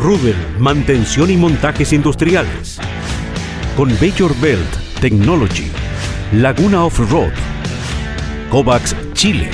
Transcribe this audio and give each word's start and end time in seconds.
Rubel, 0.00 0.36
mantención 0.58 1.28
y 1.28 1.36
montajes 1.36 1.92
industriales. 1.92 2.78
Con 3.76 3.88
Baker 3.94 4.32
Belt 4.40 5.00
Technology. 5.00 5.70
Laguna 6.32 6.84
Off-Road. 6.84 7.32
Kovacs 8.48 8.94
Chile. 9.14 9.50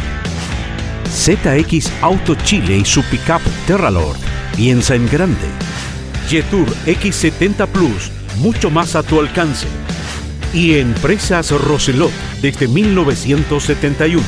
ZX 1.09 1.91
Auto 2.03 2.35
Chile 2.45 2.77
y 2.77 2.85
su 2.85 3.03
pickup 3.05 3.41
Terralord. 3.67 4.19
Piensa 4.55 4.95
en 4.95 5.09
grande. 5.09 5.49
Jetour 6.29 6.69
X70 6.87 7.67
Plus, 7.69 8.11
mucho 8.39 8.71
más 8.71 8.97
a 8.97 9.03
tu 9.03 9.21
alcance. 9.21 9.67
Y 10.53 10.75
Empresas 10.75 11.53
Roselot 11.53 12.13
desde 12.43 12.69
1971. 12.69 14.23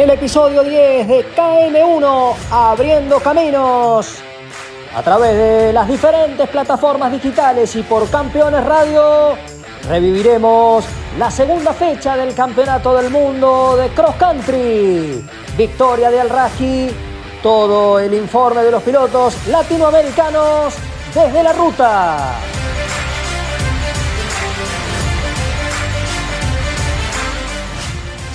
El 0.00 0.08
episodio 0.08 0.62
10 0.62 1.08
de 1.08 1.26
KM1, 1.36 2.34
Abriendo 2.50 3.20
Caminos, 3.20 4.14
a 4.96 5.02
través 5.02 5.36
de 5.36 5.74
las 5.74 5.86
diferentes 5.86 6.48
plataformas 6.48 7.12
digitales 7.12 7.76
y 7.76 7.82
por 7.82 8.08
Campeones 8.08 8.64
Radio, 8.64 9.34
reviviremos 9.86 10.86
la 11.18 11.30
segunda 11.30 11.74
fecha 11.74 12.16
del 12.16 12.34
Campeonato 12.34 12.96
del 12.96 13.10
Mundo 13.10 13.76
de 13.76 13.90
Cross 13.90 14.14
Country. 14.14 15.22
Victoria 15.58 16.10
de 16.10 16.18
Al-Raji, 16.22 16.88
todo 17.42 17.98
el 17.98 18.14
informe 18.14 18.62
de 18.62 18.70
los 18.70 18.82
pilotos 18.82 19.36
latinoamericanos 19.48 20.76
desde 21.14 21.42
la 21.42 21.52
ruta. 21.52 22.59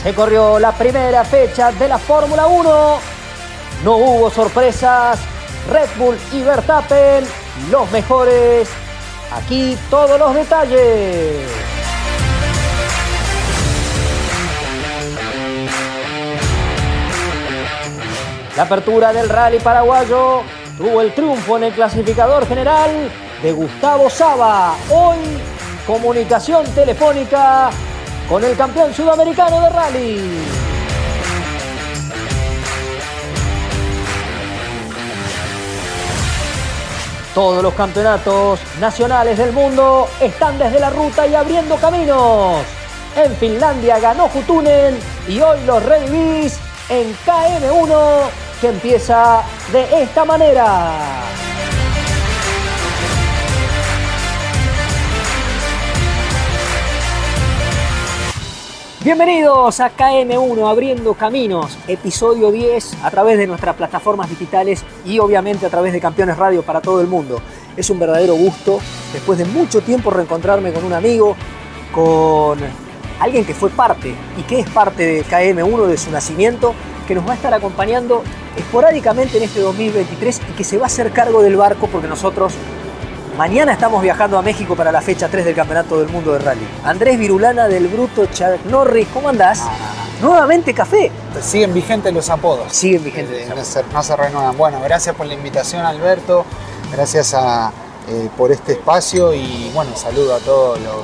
Se 0.05 0.13
corrió 0.13 0.59
la 0.59 0.71
primera 0.71 1.23
fecha 1.25 1.71
de 1.71 1.87
la 1.87 1.97
Fórmula 1.97 2.45
1. 2.45 2.99
No 3.83 3.95
hubo 3.95 4.29
sorpresas. 4.29 5.17
Red 5.67 5.89
Bull 5.97 6.15
y 6.31 6.43
Verstappen, 6.43 7.25
los 7.71 7.89
mejores. 7.89 8.69
Aquí 9.33 9.75
todos 9.89 10.19
los 10.19 10.35
detalles. 10.35 11.49
La 18.55 18.61
apertura 18.61 19.11
del 19.11 19.27
rally 19.27 19.57
paraguayo 19.57 20.43
tuvo 20.77 21.01
el 21.01 21.15
triunfo 21.15 21.57
en 21.57 21.63
el 21.63 21.73
clasificador 21.73 22.47
general 22.47 23.09
de 23.41 23.51
Gustavo 23.53 24.07
Saba. 24.11 24.75
Hoy, 24.91 25.17
comunicación 25.87 26.63
telefónica 26.75 27.71
con 28.29 28.43
el 28.43 28.55
campeón 28.55 28.93
sudamericano 28.93 29.61
de 29.61 29.69
rally. 29.69 30.21
Todos 37.33 37.61
los 37.61 37.73
campeonatos 37.73 38.59
nacionales 38.79 39.37
del 39.37 39.51
mundo 39.51 40.07
están 40.21 40.57
desde 40.57 40.79
la 40.79 40.89
ruta 40.89 41.27
y 41.27 41.35
abriendo 41.35 41.75
caminos. 41.75 42.63
En 43.15 43.35
Finlandia 43.35 43.99
ganó 43.99 44.29
Jutunen 44.29 44.97
y 45.27 45.39
hoy 45.41 45.59
los 45.65 45.83
revivís 45.83 46.57
en 46.89 47.13
KM1 47.25 48.29
que 48.61 48.67
empieza 48.69 49.43
de 49.71 50.03
esta 50.03 50.23
manera. 50.23 50.91
Bienvenidos 59.05 59.81
a 59.81 59.95
KM1 59.95 60.67
Abriendo 60.67 61.13
Caminos, 61.13 61.77
episodio 61.87 62.51
10 62.51 63.03
a 63.03 63.11
través 63.11 63.37
de 63.37 63.45
nuestras 63.45 63.75
plataformas 63.75 64.31
digitales 64.31 64.83
y 65.05 65.19
obviamente 65.19 65.67
a 65.67 65.69
través 65.69 65.93
de 65.93 66.01
Campeones 66.01 66.35
Radio 66.37 66.63
para 66.63 66.81
todo 66.81 67.01
el 67.01 67.07
mundo. 67.07 67.39
Es 67.77 67.91
un 67.91 67.99
verdadero 67.99 68.33
gusto, 68.33 68.79
después 69.13 69.37
de 69.37 69.45
mucho 69.45 69.81
tiempo, 69.81 70.09
reencontrarme 70.09 70.73
con 70.73 70.83
un 70.83 70.93
amigo, 70.93 71.35
con 71.91 72.57
alguien 73.19 73.45
que 73.45 73.53
fue 73.53 73.69
parte 73.69 74.15
y 74.39 74.41
que 74.41 74.61
es 74.61 74.69
parte 74.71 75.05
de 75.05 75.23
KM1 75.23 75.85
de 75.85 75.97
su 75.97 76.09
nacimiento, 76.09 76.73
que 77.07 77.13
nos 77.13 77.27
va 77.27 77.33
a 77.33 77.35
estar 77.35 77.53
acompañando 77.53 78.23
esporádicamente 78.57 79.37
en 79.37 79.43
este 79.43 79.59
2023 79.59 80.41
y 80.49 80.53
que 80.53 80.63
se 80.63 80.79
va 80.79 80.85
a 80.85 80.87
hacer 80.87 81.11
cargo 81.11 81.43
del 81.43 81.57
barco 81.57 81.85
porque 81.91 82.07
nosotros 82.07 82.55
Mañana 83.37 83.73
estamos 83.73 84.01
viajando 84.01 84.37
a 84.37 84.41
México 84.41 84.77
para 84.77 84.93
la 84.93 85.01
fecha 85.01 85.27
3 85.27 85.43
del 85.43 85.53
Campeonato 85.53 85.99
del 85.99 86.07
Mundo 86.07 86.31
de 86.31 86.39
Rally. 86.39 86.65
Andrés 86.85 87.19
Virulana 87.19 87.67
del 87.67 87.89
Bruto 87.89 88.27
Chuck 88.27 88.63
Norris, 88.69 89.09
¿cómo 89.13 89.27
andás? 89.27 89.61
Nuevamente 90.21 90.73
café. 90.73 91.11
Siguen 91.41 91.73
vigentes 91.73 92.13
los 92.13 92.29
apodos. 92.29 92.71
Siguen 92.71 93.03
vigentes. 93.03 93.45
Eh, 93.45 93.53
no, 93.53 93.61
se, 93.61 93.83
no 93.91 94.01
se 94.03 94.15
renuevan. 94.15 94.55
Bueno, 94.55 94.79
gracias 94.81 95.15
por 95.15 95.25
la 95.25 95.33
invitación, 95.33 95.85
Alberto. 95.85 96.45
Gracias 96.93 97.33
a, 97.33 97.73
eh, 98.07 98.29
por 98.37 98.53
este 98.53 98.71
espacio 98.71 99.33
y 99.33 99.69
bueno, 99.73 99.91
saludo 99.97 100.35
a 100.35 100.39
todos 100.39 100.79
los 100.79 101.03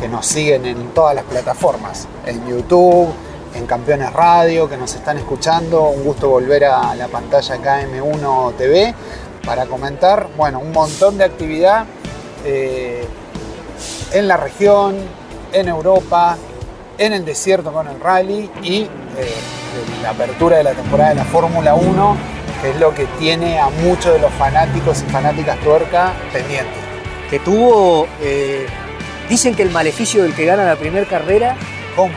que 0.00 0.08
nos 0.08 0.24
siguen 0.24 0.64
en 0.64 0.94
todas 0.94 1.14
las 1.14 1.24
plataformas, 1.24 2.08
en 2.24 2.46
YouTube, 2.48 3.12
en 3.54 3.66
Campeones 3.66 4.10
Radio, 4.14 4.66
que 4.66 4.78
nos 4.78 4.94
están 4.94 5.18
escuchando. 5.18 5.82
Un 5.90 6.04
gusto 6.04 6.30
volver 6.30 6.64
a 6.64 6.94
la 6.94 7.08
pantalla 7.08 7.56
KM1 7.58 8.54
TV 8.56 8.94
para 9.44 9.66
comentar, 9.66 10.28
bueno, 10.36 10.60
un 10.60 10.72
montón 10.72 11.18
de 11.18 11.24
actividad 11.24 11.84
eh, 12.44 13.06
en 14.12 14.28
la 14.28 14.36
región, 14.36 14.96
en 15.52 15.68
Europa, 15.68 16.36
en 16.98 17.12
el 17.12 17.24
desierto 17.24 17.72
con 17.72 17.88
el 17.88 17.98
rally 18.00 18.50
y 18.62 18.82
eh, 18.82 18.88
la 20.02 20.10
apertura 20.10 20.58
de 20.58 20.64
la 20.64 20.72
temporada 20.72 21.10
de 21.10 21.16
la 21.16 21.24
Fórmula 21.24 21.74
1, 21.74 22.16
que 22.62 22.70
es 22.70 22.76
lo 22.76 22.94
que 22.94 23.06
tiene 23.18 23.58
a 23.58 23.70
muchos 23.70 24.12
de 24.12 24.18
los 24.18 24.32
fanáticos 24.34 25.02
y 25.02 25.10
fanáticas 25.10 25.58
tuerca 25.60 26.12
pendientes. 26.32 26.76
Que 27.30 27.38
tuvo, 27.38 28.06
eh, 28.20 28.66
dicen 29.28 29.54
que 29.54 29.62
el 29.62 29.70
maleficio 29.70 30.22
del 30.22 30.34
que 30.34 30.44
gana 30.44 30.64
la 30.64 30.76
primera 30.76 31.06
carrera, 31.06 31.56
¿Cómo? 31.96 32.14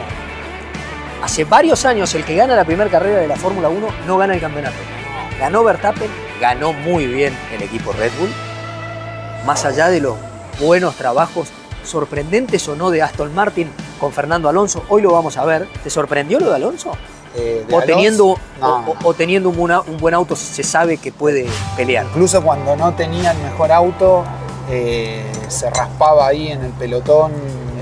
hace 1.24 1.46
varios 1.46 1.86
años 1.86 2.14
el 2.16 2.26
que 2.26 2.36
gana 2.36 2.56
la 2.56 2.66
primera 2.66 2.90
carrera 2.90 3.20
de 3.20 3.28
la 3.28 3.38
Fórmula 3.38 3.70
1 3.70 3.88
no 4.06 4.18
gana 4.18 4.34
el 4.34 4.42
campeonato. 4.42 4.76
Ganó 5.40 5.64
Verstappen, 5.64 6.10
ganó 6.44 6.74
muy 6.74 7.08
bien 7.08 7.34
el 7.56 7.64
equipo 7.64 7.94
Red 7.94 8.12
Bull, 8.20 8.30
más 9.46 9.64
allá 9.64 9.88
de 9.88 10.02
los 10.02 10.16
buenos 10.60 10.94
trabajos 10.96 11.48
sorprendentes 11.86 12.68
o 12.68 12.76
no 12.76 12.90
de 12.90 13.02
Aston 13.02 13.34
Martin 13.34 13.72
con 13.98 14.12
Fernando 14.12 14.50
Alonso, 14.50 14.84
hoy 14.90 15.02
lo 15.02 15.14
vamos 15.14 15.38
a 15.38 15.46
ver. 15.46 15.70
¿Te 15.82 15.90
sorprendió 15.90 16.42
lo 16.42 16.50
de 16.50 16.56
Alonso? 16.58 16.92
Eh, 17.34 17.64
de 17.66 17.74
O 17.74 17.78
Alonso, 17.78 17.86
teniendo, 17.96 18.38
no, 18.60 18.96
o- 19.06 19.14
teniendo 19.14 19.50
un, 19.52 19.56
buen 19.56 19.72
au- 19.72 19.86
un 19.88 19.98
buen 19.98 20.14
auto 20.14 20.36
se 20.36 20.64
sabe 20.64 20.98
que 20.98 21.14
puede 21.14 21.46
pelear. 21.78 22.06
Incluso 22.08 22.42
cuando 22.44 22.76
no 22.76 22.94
tenía 22.94 23.32
el 23.32 23.38
mejor 23.38 23.72
auto, 23.72 24.26
eh, 24.70 25.24
se 25.48 25.70
raspaba 25.70 26.28
ahí 26.28 26.50
en 26.52 26.62
el 26.66 26.72
pelotón. 26.72 27.32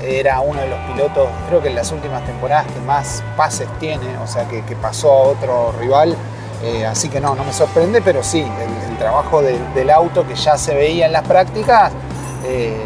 Era 0.04 0.38
uno 0.40 0.60
de 0.60 0.68
los 0.68 0.78
pilotos, 0.92 1.26
creo 1.48 1.60
que 1.60 1.68
en 1.68 1.74
las 1.74 1.90
últimas 1.90 2.24
temporadas, 2.24 2.66
que 2.72 2.78
más 2.86 3.24
pases 3.36 3.66
tiene, 3.80 4.06
o 4.18 4.26
sea, 4.28 4.46
que, 4.46 4.64
que 4.64 4.76
pasó 4.76 5.10
a 5.10 5.22
otro 5.30 5.74
rival. 5.80 6.16
Eh, 6.62 6.86
así 6.86 7.08
que 7.08 7.20
no, 7.20 7.34
no 7.34 7.44
me 7.44 7.52
sorprende, 7.52 8.00
pero 8.02 8.22
sí, 8.22 8.40
el, 8.40 8.90
el 8.92 8.98
trabajo 8.98 9.42
de- 9.42 9.58
del 9.74 9.90
auto 9.90 10.26
que 10.26 10.34
ya 10.36 10.56
se 10.56 10.74
veía 10.74 11.06
en 11.06 11.12
las 11.12 11.22
prácticas, 11.26 11.90
eh, 12.44 12.76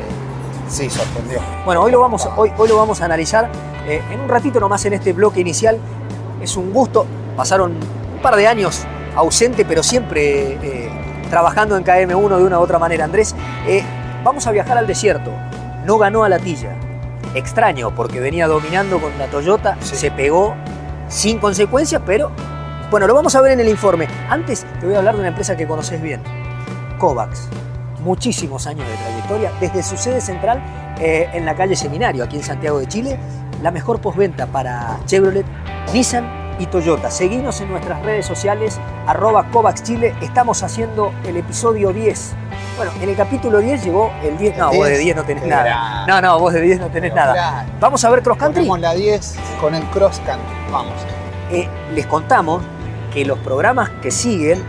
sí, 0.69 0.89
sorprendió. 0.89 1.41
Bueno, 1.65 1.83
hoy 1.83 1.93
lo 1.93 2.01
vamos, 2.01 2.27
hoy, 2.37 2.51
hoy 2.57 2.69
lo 2.69 2.77
vamos 2.77 3.03
a 3.03 3.05
analizar 3.05 3.51
eh, 3.87 4.03
en 4.11 4.21
un 4.21 4.29
ratito 4.29 4.59
nomás 4.61 4.85
en 4.87 4.95
este 4.95 5.13
bloque 5.13 5.41
inicial. 5.41 5.79
Es 6.41 6.57
un 6.57 6.73
gusto. 6.73 7.07
Pasaron 7.37 7.73
un 7.73 8.23
par 8.23 8.37
de 8.37 8.47
años 8.47 8.85
ausente, 9.15 9.65
pero 9.67 9.83
siempre 9.83 10.91
trabajando 11.31 11.77
en 11.77 11.85
KM1 11.85 12.37
de 12.39 12.45
una 12.45 12.59
u 12.59 12.63
otra 12.63 12.79
manera. 12.79 13.05
Andrés, 13.05 13.35
vamos 14.25 14.47
a 14.47 14.53
viajar 14.53 14.79
al 14.79 14.87
desierto. 14.87 15.31
no 15.85 15.99
ganó 15.99 16.25
a 16.25 16.29
la 16.29 16.39
tilla. 16.41 16.71
Extraño, 17.35 17.95
porque 17.95 18.19
venía 18.21 18.49
dominando 18.49 18.99
con 18.99 19.17
la 19.19 19.27
Toyota, 19.27 19.77
Sí. 19.83 19.95
se 19.97 20.11
pegó 20.11 20.55
sin 21.09 21.39
consecuencias, 21.39 22.03
pero 22.05 22.33
bueno, 22.91 23.07
lo 23.07 23.15
vamos 23.15 23.35
a 23.35 23.41
ver 23.41 23.53
en 23.53 23.61
el 23.61 23.69
informe. 23.69 24.07
Antes 24.29 24.65
te 24.81 24.87
voy 24.87 24.95
a 24.95 24.99
hablar 24.99 25.15
de 25.15 25.21
una 25.21 25.29
empresa 25.29 25.57
que 25.57 25.67
conoces 25.67 26.01
bien, 26.01 26.23
Kovacs. 26.99 27.49
Muchísimos 28.01 28.67
años 28.69 28.87
de 28.89 28.95
trayectoria, 28.95 29.53
desde 29.61 29.83
su 29.83 29.97
sede 29.97 30.21
central 30.21 30.63
eh, 31.01 31.29
en 31.33 31.45
la 31.45 31.57
calle 31.57 31.75
Seminario, 31.75 32.23
aquí 32.23 32.37
en 32.37 32.45
Santiago 32.45 32.79
de 32.79 32.87
Chile, 32.87 33.19
la 33.63 33.73
mejor 33.73 34.01
postventa 34.01 34.47
para 34.47 34.99
Chevrolet, 35.07 35.45
Nissan 35.93 36.57
y 36.61 36.67
Toyota. 36.67 37.11
Seguinos 37.11 37.61
en 37.61 37.71
nuestras 37.71 38.03
redes 38.03 38.25
sociales, 38.25 38.79
arroba 39.07 39.51
Kovacs 39.51 39.83
Chile. 39.83 40.15
Estamos 40.23 40.63
haciendo 40.63 41.13
el 41.25 41.37
episodio 41.37 41.93
10. 41.93 42.35
Bueno, 42.77 42.93
en 43.01 43.09
el 43.09 43.17
capítulo 43.17 43.59
10 43.59 43.85
llegó 43.85 44.13
el 44.23 44.39
10. 44.39 44.57
No, 44.59 44.71
El 44.71 44.79
vos 44.79 44.87
de 44.87 44.93
10, 44.93 45.05
10 45.05 45.17
no 45.17 45.25
tenés 45.25 45.47
nada. 45.47 46.07
No, 46.07 46.21
no, 46.21 46.39
vos 46.39 46.53
de 46.53 46.61
10 46.61 46.81
no 46.81 46.87
tenés 46.89 47.13
Pero 47.13 47.27
nada. 47.27 47.67
Vamos 47.81 48.05
a 48.05 48.11
ver 48.11 48.23
Cross 48.23 48.39
Country. 48.39 48.67
Ponemos 48.67 48.81
la 48.81 48.95
10 48.95 49.37
con 49.61 49.75
el 49.75 49.83
cross 49.87 50.21
country. 50.25 50.55
Vamos. 50.71 50.95
Eh, 51.51 51.69
les 51.95 52.07
contamos 52.07 52.63
que 53.17 53.25
los 53.25 53.39
programas 53.39 53.89
que 54.03 54.11
siguen 54.11 54.63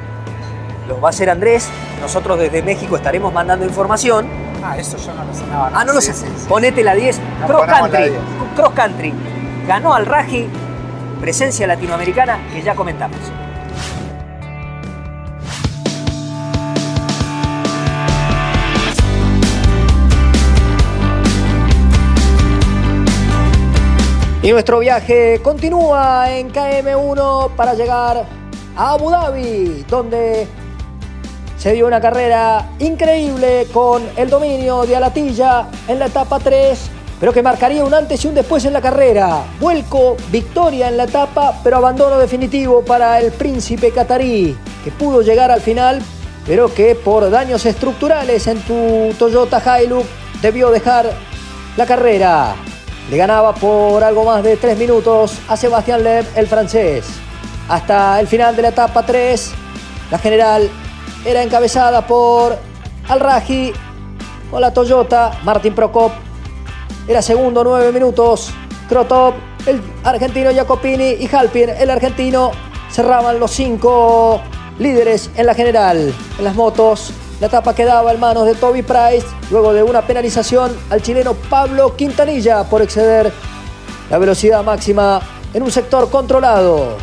los 0.88 1.04
va 1.04 1.08
a 1.08 1.10
hacer 1.10 1.30
Andrés. 1.30 1.68
Nosotros 2.00 2.40
desde 2.40 2.64
México 2.64 2.96
estaremos 2.96 3.34
mandando 3.34 3.66
información. 3.66 4.26
Ah, 4.64 4.78
eso 4.78 4.96
yo 4.98 5.14
no 5.14 5.26
lo 5.26 5.34
sé. 5.34 5.44
No, 5.48 5.66
Ah, 5.66 5.84
no 5.84 5.92
lo 5.92 6.00
sé. 6.00 6.14
sí, 6.14 6.26
sí. 6.38 6.46
Ponete 6.48 6.82
la 6.82 6.96
10. 6.96 7.20
Nos 7.42 7.50
Cross 7.52 7.66
Country. 7.68 8.04
10. 8.04 8.14
Cross 8.56 8.72
Country. 8.74 9.14
Ganó 9.68 9.94
al 9.94 10.06
Raji. 10.06 10.48
Presencia 11.20 11.68
latinoamericana 11.68 12.40
que 12.54 12.62
ya 12.62 12.74
comentamos. 12.74 13.18
Y 24.48 24.52
nuestro 24.54 24.80
viaje 24.80 25.42
continúa 25.44 26.32
en 26.32 26.54
KM1 26.54 27.54
para 27.58 27.74
llegar 27.74 28.26
a 28.78 28.92
Abu 28.94 29.10
Dhabi, 29.12 29.84
donde 29.90 30.48
se 31.58 31.74
dio 31.74 31.86
una 31.86 32.00
carrera 32.00 32.70
increíble 32.80 33.68
con 33.74 34.08
el 34.16 34.30
dominio 34.30 34.86
de 34.86 34.96
Alatilla 34.96 35.68
en 35.90 36.00
la 36.00 36.06
etapa 36.06 36.40
3, 36.40 36.80
pero 37.20 37.34
que 37.34 37.44
marcaría 37.44 37.84
un 37.84 37.94
antes 37.94 38.24
y 38.24 38.30
un 38.30 38.36
después 38.36 38.64
en 38.64 38.72
la 38.72 38.80
carrera. 38.80 39.44
Vuelco, 39.60 40.16
victoria 40.32 40.88
en 40.88 40.96
la 40.96 41.04
etapa, 41.04 41.60
pero 41.62 41.76
abandono 41.76 42.18
definitivo 42.18 42.86
para 42.86 43.20
el 43.20 43.34
príncipe 43.34 43.92
catarí, 43.92 44.58
que 44.82 44.92
pudo 44.92 45.24
llegar 45.24 45.52
al 45.52 45.60
final, 45.60 46.02
pero 46.46 46.74
que 46.74 46.96
por 46.96 47.30
daños 47.30 47.66
estructurales 47.66 48.48
en 48.48 48.62
tu 48.62 49.14
Toyota 49.20 49.62
Hilux 49.82 50.08
debió 50.42 50.72
dejar 50.72 51.12
la 51.76 51.86
carrera. 51.86 52.56
Le 53.10 53.18
ganaba 53.18 53.54
por 53.56 54.04
algo 54.04 54.26
más 54.26 54.44
de 54.44 54.58
3 54.58 54.78
minutos 54.78 55.38
a 55.48 55.56
Sebastián 55.56 56.04
Loeb, 56.04 56.26
el 56.36 56.48
francés. 56.48 57.06
Hasta 57.70 58.20
el 58.20 58.28
final 58.28 58.56
de 58.56 58.62
la 58.62 58.70
etapa 58.70 59.06
3, 59.06 59.52
la 60.12 60.20
general 60.20 60.70
era 61.26 61.44
encabezada 61.44 62.06
por 62.06 62.58
Al-Raji 63.08 63.74
con 64.52 64.62
la 64.62 64.74
Toyota, 64.74 65.40
Martín 65.44 65.74
Procop 65.74 66.12
era 67.08 67.22
segundo, 67.22 67.64
9 67.64 67.94
minutos. 67.94 68.52
Krotop, 68.90 69.36
el 69.66 69.82
argentino 70.04 70.52
Jacopini 70.52 71.12
y 71.20 71.30
Halpin, 71.34 71.70
el 71.70 71.90
argentino, 71.90 72.52
cerraban 72.92 73.40
los 73.40 73.52
cinco 73.52 74.42
líderes 74.78 75.30
en 75.36 75.46
la 75.46 75.54
general. 75.54 76.14
En 76.38 76.44
las 76.44 76.56
motos, 76.56 77.14
la 77.40 77.48
etapa 77.48 77.76
quedaba 77.76 78.12
en 78.12 78.20
manos 78.20 78.46
de 78.46 78.56
Toby 78.56 78.82
Price, 78.82 79.26
luego 79.52 79.74
de 79.74 79.84
una 79.84 80.02
penalización 80.02 80.76
al 80.90 81.02
chileno 81.02 81.36
Pablo 81.36 81.96
Quintanilla 81.96 82.64
por 82.64 82.82
exceder 82.82 83.32
la 84.10 84.18
velocidad 84.18 84.64
máxima 84.64 85.22
en 85.54 85.62
un 85.62 85.72
sector 85.72 86.10
controlado. 86.10 86.98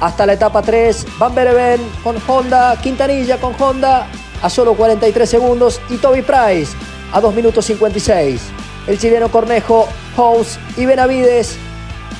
Hasta 0.00 0.24
la 0.24 0.34
etapa 0.34 0.62
3, 0.62 1.18
Van 1.18 1.34
Bereven 1.34 1.80
con 2.02 2.16
Honda, 2.26 2.76
Quintanilla 2.80 3.38
con 3.38 3.54
Honda 3.60 4.06
a 4.42 4.48
solo 4.48 4.74
43 4.74 5.28
segundos 5.28 5.80
y 5.90 5.96
Toby 5.96 6.22
Price 6.22 6.72
a 7.12 7.20
2 7.20 7.34
minutos 7.34 7.64
56. 7.66 8.40
El 8.86 8.98
chileno 8.98 9.28
Cornejo, 9.30 9.86
House 10.16 10.58
y 10.76 10.86
Benavides 10.86 11.58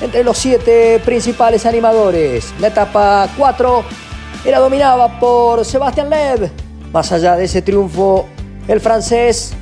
entre 0.01 0.23
los 0.23 0.37
siete 0.37 1.01
principales 1.03 1.65
animadores. 1.65 2.53
La 2.59 2.67
etapa 2.67 3.27
4 3.37 3.83
era 4.45 4.59
dominada 4.59 5.19
por 5.19 5.65
Sebastián 5.65 6.09
Loeb. 6.09 6.68
Más 6.91 7.11
allá 7.11 7.35
de 7.35 7.45
ese 7.45 7.61
triunfo, 7.61 8.27
el 8.67 8.79
francés 8.81 9.53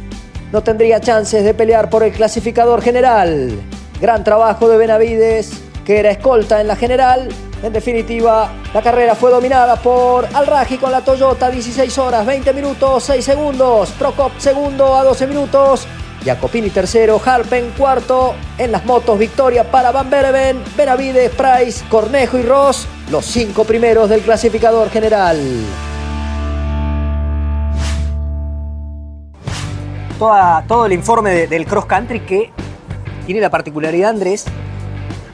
no 0.52 0.64
tendría 0.64 1.02
chances 1.02 1.44
de 1.44 1.54
pelear 1.54 1.90
por 1.90 2.04
el 2.04 2.14
clasificador 2.14 2.82
general. 2.82 3.52
Gran 4.00 4.24
trabajo 4.24 4.70
de 4.70 4.78
Benavides, 4.78 5.52
que 5.86 6.00
era 6.00 6.12
escolta 6.12 6.62
en 6.62 6.68
la 6.68 6.76
general. 6.76 7.28
En 7.64 7.74
definitiva, 7.74 8.52
la 8.74 8.82
carrera 8.82 9.16
fue 9.16 9.32
dominada 9.32 9.76
por 9.78 10.26
Al-Raji 10.34 10.78
con 10.78 10.92
la 10.92 11.02
Toyota, 11.02 11.50
16 11.50 11.98
horas, 11.98 12.26
20 12.26 12.54
minutos, 12.54 13.04
6 13.04 13.26
segundos. 13.26 13.90
Procop 13.92 14.32
segundo 14.38 14.96
a 14.96 15.04
12 15.04 15.28
minutos. 15.28 15.88
Jacopini 16.24 16.70
tercero, 16.70 17.20
Harpen 17.24 17.72
cuarto. 17.78 18.36
En 18.58 18.72
las 18.72 18.86
motos, 18.86 19.18
victoria 19.18 19.70
para 19.70 19.92
Van 19.92 20.10
Bereven, 20.10 20.64
Benavides, 20.78 21.32
Price, 21.32 21.84
Cornejo 21.90 22.38
y 22.38 22.44
Ross, 22.44 22.88
los 23.12 23.26
cinco 23.26 23.64
primeros 23.64 24.10
del 24.10 24.22
clasificador 24.22 24.90
general. 24.90 25.38
Toda- 30.20 30.64
todo 30.68 30.86
el 30.86 30.94
informe 30.94 31.32
de- 31.32 31.48
del 31.48 31.66
cross 31.66 31.86
country 31.86 32.22
que 32.22 32.52
tiene 33.26 33.42
la 33.42 33.50
particularidad, 33.50 34.10
Andrés, 34.10 34.46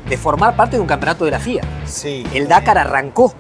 de 0.10 0.18
formar 0.18 0.56
parte 0.56 0.76
de 0.76 0.82
un 0.82 0.88
campeonato 0.88 1.24
de 1.26 1.32
la 1.32 1.40
FIA. 1.40 1.62
Sí. 1.86 2.26
El 2.34 2.48
Dakar 2.48 2.78
arrancó, 2.78 3.34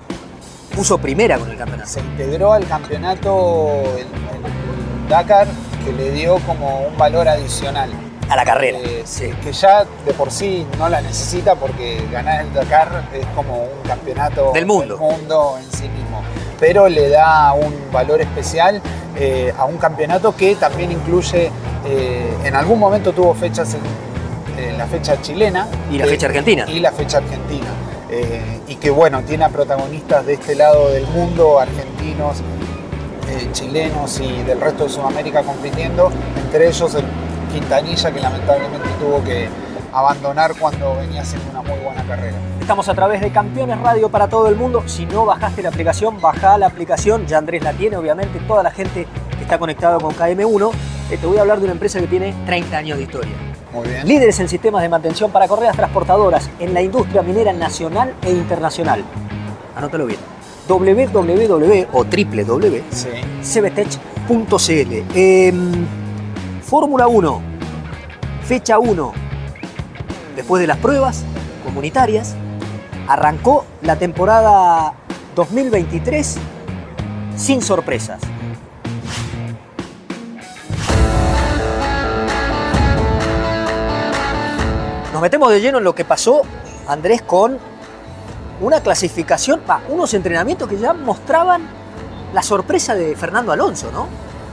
puso 0.76 0.98
primera 0.98 1.38
con 1.38 1.50
el 1.52 1.58
campeonato. 1.58 1.90
se 1.90 2.00
integró 2.00 2.54
al 2.54 2.66
campeonato 2.66 3.70
el, 3.98 4.02
el 4.04 5.10
Dakar 5.10 5.48
que 5.86 5.92
le 5.92 6.12
dio 6.12 6.38
como 6.48 6.88
un 6.88 6.98
valor 6.98 7.28
adicional. 7.28 7.90
A 8.30 8.38
la 8.38 8.46
carrera. 8.46 8.78
Eh, 8.80 9.02
sí. 9.06 9.32
Que 9.44 9.52
ya 9.52 9.84
de 10.06 10.14
por 10.14 10.32
sí 10.32 10.66
no 10.80 10.88
la 10.88 11.02
necesita 11.02 11.56
porque 11.56 12.08
ganar 12.10 12.46
el 12.46 12.54
Dakar 12.54 13.04
es 13.14 13.26
como 13.36 13.64
un 13.66 13.88
campeonato 13.88 14.52
Del 14.54 14.66
mundo. 14.66 14.98
mundo 14.98 15.58
en 15.60 15.70
sí 15.78 15.90
mismo. 15.90 16.24
Pero 16.64 16.88
le 16.88 17.10
da 17.10 17.52
un 17.52 17.74
valor 17.92 18.22
especial 18.22 18.82
eh, 19.18 19.54
a 19.58 19.66
un 19.66 19.76
campeonato 19.76 20.34
que 20.34 20.56
también 20.56 20.94
incluye, 20.94 21.52
eh, 21.86 22.34
en 22.46 22.56
algún 22.56 22.80
momento 22.80 23.12
tuvo 23.12 23.34
fechas 23.34 23.76
en, 23.76 24.64
en 24.64 24.78
la 24.78 24.86
fecha 24.88 25.20
chilena. 25.22 25.68
Y 25.92 25.98
la 25.98 26.06
que- 26.06 26.12
fecha 26.12 26.28
argentina. 26.28 26.66
Y 26.70 26.80
la 26.80 26.94
fecha 26.94 27.18
argentina. 27.18 27.68
Eh, 28.10 28.62
y 28.70 28.76
que 28.76 28.90
bueno, 28.92 29.24
tiene 29.24 29.44
a 29.44 29.50
protagonistas 29.50 30.26
de 30.26 30.36
este 30.36 30.56
lado 30.56 30.88
del 30.90 31.06
mundo, 31.08 31.60
argentinos, 31.60 32.38
eh, 33.30 33.50
chilenos 33.52 34.22
y 34.22 34.32
del 34.44 34.62
resto 34.62 34.86
de 34.86 34.90
Sudamérica 34.90 35.44
compitiendo, 35.44 36.12
entre 36.46 36.70
ellos 36.70 36.96
el 36.96 37.04
Quintanilla 37.52 38.10
que 38.10 38.22
lamentablemente 38.22 38.88
tuvo 39.02 39.22
que 39.26 39.50
abandonar 39.94 40.54
cuando 40.60 40.96
venía 40.96 41.22
haciendo 41.22 41.50
una 41.52 41.62
muy 41.62 41.80
buena 41.80 42.04
carrera. 42.04 42.36
Estamos 42.60 42.88
a 42.90 42.94
través 42.94 43.22
de 43.22 43.32
Campeones 43.32 43.80
Radio 43.80 44.10
para 44.10 44.28
todo 44.28 44.48
el 44.48 44.56
mundo. 44.56 44.84
Si 44.88 45.06
no 45.06 45.26
bajaste 45.26 45.62
la 45.62 45.70
aplicación, 45.70 46.20
baja 46.20 46.58
la 46.58 46.68
aplicación. 46.68 47.26
Ya 47.28 47.38
Andrés 47.38 47.64
la 47.64 47.74
tiene, 47.74 47.98
obviamente. 47.98 48.40
Toda 48.48 48.64
la 48.64 48.72
gente 48.72 49.08
que 49.38 49.44
está 49.44 49.60
conectada 49.60 49.98
con 50.00 50.14
KM1. 50.16 50.72
Eh, 51.12 51.18
te 51.18 51.28
voy 51.28 51.38
a 51.38 51.42
hablar 51.42 51.60
de 51.60 51.66
una 51.66 51.74
empresa 51.74 52.00
que 52.00 52.08
tiene 52.08 52.34
30 52.46 52.78
años 52.78 52.98
de 52.98 53.04
historia. 53.04 53.34
Muy 53.74 53.88
bien. 53.88 54.08
Líderes 54.08 54.40
en 54.40 54.48
sistemas 54.48 54.82
de 54.82 54.90
mantención 54.90 55.32
para 55.32 55.48
correas 55.48 55.76
transportadoras 55.76 56.50
en 56.60 56.74
la 56.74 56.82
industria 56.82 57.22
minera 57.22 57.54
nacional 57.54 58.14
e 58.24 58.32
internacional. 58.32 59.04
Anótalo 59.76 60.06
bien. 60.06 60.20
www 60.68 61.88
o 61.92 62.04
www 62.06 62.84
Sí. 62.92 63.10
Em, 65.14 65.86
Fórmula 66.62 67.08
1, 67.08 67.42
fecha 68.46 68.80
1. 68.80 69.14
Después 70.36 70.62
de 70.62 70.68
las 70.68 70.78
pruebas 70.78 71.24
comunitarias, 71.64 72.36
arrancó 73.08 73.66
la 73.82 73.96
temporada 73.98 74.94
2023 75.36 76.38
sin 77.36 77.62
sorpresas. 77.62 78.20
Nos 85.12 85.22
metemos 85.22 85.52
de 85.52 85.62
lleno 85.62 85.78
en 85.78 85.84
lo 85.84 85.94
que 85.94 86.06
pasó, 86.06 86.42
Andrés, 86.88 87.22
con 87.22 87.58
una 88.62 88.82
clasificación, 88.82 89.62
unos 89.90 90.14
entrenamientos 90.14 90.68
que 90.68 90.78
ya 90.78 90.94
mostraban 90.94 91.62
la 92.34 92.42
sorpresa 92.42 92.96
de 92.96 93.16
Fernando 93.16 93.52
Alonso, 93.52 93.92
¿no? 93.92 94.08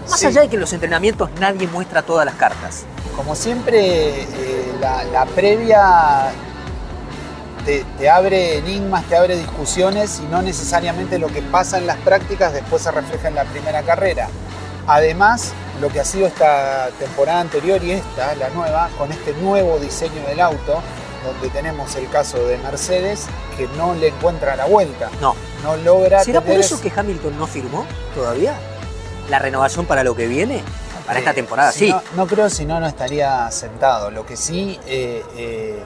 Más 0.09 0.21
Sí. 0.21 0.27
allá 0.27 0.43
de 0.43 0.49
que 0.49 0.57
en 0.57 0.61
los 0.61 0.73
entrenamientos 0.73 1.31
nadie 1.41 1.67
muestra 1.69 2.03
todas 2.03 2.27
las 2.27 2.35
cartas. 2.35 2.85
Como 3.17 3.35
siempre, 3.35 4.23
eh, 4.23 4.73
la, 4.81 5.05
la 5.05 5.26
previa 5.26 6.33
te, 7.64 7.85
te 7.99 8.09
abre 8.09 8.59
enigmas, 8.59 9.05
te 9.05 9.17
abre 9.17 9.37
discusiones 9.37 10.21
y 10.21 10.26
no 10.31 10.43
necesariamente 10.43 11.19
lo 11.19 11.29
que 11.29 11.43
pasa 11.43 11.79
en 11.79 11.87
las 11.87 11.99
prácticas 11.99 12.52
después 12.52 12.83
se 12.83 12.90
refleja 12.90 13.29
en 13.29 13.35
la 13.35 13.45
primera 13.45 13.83
carrera. 13.83 14.29
Además, 14.87 15.52
lo 15.81 15.88
que 15.88 16.00
ha 16.00 16.05
sido 16.05 16.26
esta 16.26 16.88
temporada 16.99 17.40
anterior 17.40 17.83
y 17.83 17.93
esta, 17.93 18.35
la 18.35 18.49
nueva, 18.50 18.88
con 18.99 19.12
este 19.12 19.33
nuevo 19.35 19.79
diseño 19.79 20.23
del 20.26 20.40
auto, 20.40 20.81
donde 21.25 21.49
tenemos 21.50 21.95
el 21.97 22.09
caso 22.09 22.38
de 22.47 22.59
Mercedes 22.59 23.26
que 23.57 23.69
no 23.76 23.95
le 23.95 24.09
encuentra 24.09 24.57
la 24.57 24.67
vuelta. 24.67 25.11
No. 25.21 25.35
No 25.62 25.76
logra. 25.76 26.25
¿Será 26.25 26.40
por 26.40 26.57
eso 26.57 26.81
que 26.81 26.90
Hamilton 26.95 27.38
no 27.38 27.47
firmó 27.47 27.85
todavía 28.14 28.55
la 29.29 29.38
renovación 29.38 29.85
para 29.85 30.02
lo 30.02 30.17
que 30.17 30.26
viene? 30.26 30.62
Para 31.07 31.19
esta 31.19 31.30
Eh, 31.33 31.35
temporada, 31.35 31.73
si 31.73 31.78
sí. 31.87 31.88
No, 31.90 32.02
no 32.14 32.26
creo, 32.26 32.49
si 32.50 32.64
no, 32.64 32.78
no 32.80 32.87
estaría 32.87 33.50
sentado. 33.50 34.11
Lo 34.11 34.25
que 34.26 34.37
sí, 34.37 34.78
eh, 34.87 35.25
eh, 35.37 35.83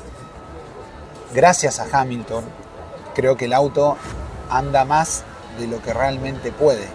gracias 1.34 1.80
a 1.80 1.86
Hamilton, 2.00 2.44
creo 3.14 3.36
que 3.36 3.46
el 3.46 3.52
auto 3.52 3.96
anda 4.50 4.84
más 4.84 5.22
de 5.58 5.66
lo 5.66 5.80
que 5.82 5.92
realmente 5.92 6.52
puede. 6.52 6.86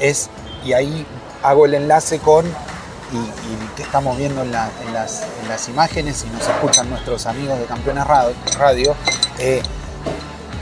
Es, 0.00 0.28
y 0.64 0.72
ahí 0.72 1.06
hago 1.42 1.66
el 1.66 1.74
enlace 1.74 2.18
con, 2.18 2.46
y, 2.46 3.16
y 3.16 3.68
que 3.76 3.82
estamos 3.82 4.16
viendo 4.18 4.42
en, 4.42 4.52
la- 4.52 4.70
en 4.86 4.92
las, 4.92 5.22
en 5.42 5.48
las 5.48 5.68
imágenes 5.68 6.24
y 6.24 6.30
nos 6.30 6.46
escuchan 6.46 6.90
nuestros 6.90 7.26
amigos 7.26 7.58
de 7.58 7.64
Campeones 7.64 8.06
Radio, 8.06 8.34
Radio, 8.58 8.94
eh, 9.38 9.62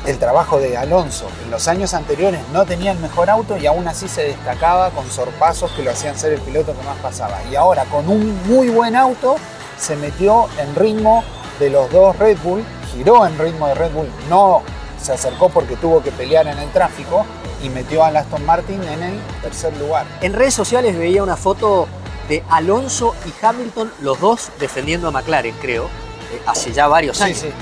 el 0.06 0.18
trabajo 0.18 0.58
de 0.58 0.76
Alonso. 0.76 1.26
En 1.44 1.50
los 1.50 1.66
años 1.68 1.92
anteriores 1.94 2.40
no 2.52 2.64
tenía 2.64 2.92
el 2.92 2.98
mejor 2.98 3.28
auto 3.28 3.56
y 3.56 3.66
aún 3.66 3.86
así 3.88 4.08
se 4.08 4.22
destacaba 4.22 4.90
con 4.90 5.10
sorpasos 5.10 5.70
que 5.72 5.82
lo 5.82 5.90
hacían 5.90 6.16
ser 6.16 6.32
el 6.32 6.40
piloto 6.40 6.74
que 6.76 6.82
más 6.84 6.96
pasaba. 6.98 7.38
Y 7.50 7.56
ahora 7.56 7.84
con 7.86 8.08
un 8.08 8.40
muy 8.46 8.68
buen 8.68 8.94
auto 8.96 9.36
se 9.78 9.96
metió 9.96 10.48
en 10.58 10.74
ritmo 10.74 11.24
de 11.58 11.70
los 11.70 11.90
dos 11.90 12.16
Red 12.18 12.38
Bull, 12.42 12.64
giró 12.92 13.26
en 13.26 13.38
ritmo 13.38 13.66
de 13.68 13.74
Red 13.74 13.92
Bull, 13.92 14.08
no 14.30 14.62
se 15.00 15.12
acercó 15.12 15.48
porque 15.48 15.76
tuvo 15.76 16.02
que 16.02 16.12
pelear 16.12 16.46
en 16.46 16.58
el 16.58 16.70
tráfico 16.70 17.24
y 17.62 17.68
metió 17.68 18.04
a 18.04 18.08
Aston 18.08 18.44
Martin 18.46 18.82
en 18.84 19.02
el 19.02 19.20
tercer 19.42 19.76
lugar. 19.76 20.06
En 20.20 20.32
redes 20.32 20.54
sociales 20.54 20.96
veía 20.96 21.22
una 21.22 21.36
foto 21.36 21.88
de 22.28 22.42
Alonso 22.50 23.14
y 23.24 23.44
Hamilton, 23.44 23.92
los 24.00 24.20
dos 24.20 24.50
defendiendo 24.58 25.08
a 25.08 25.10
McLaren, 25.10 25.54
creo, 25.60 25.84
eh, 25.84 26.42
hace 26.46 26.72
ya 26.72 26.86
varios 26.88 27.20
años. 27.20 27.38
sí. 27.38 27.46
Eh, 27.48 27.52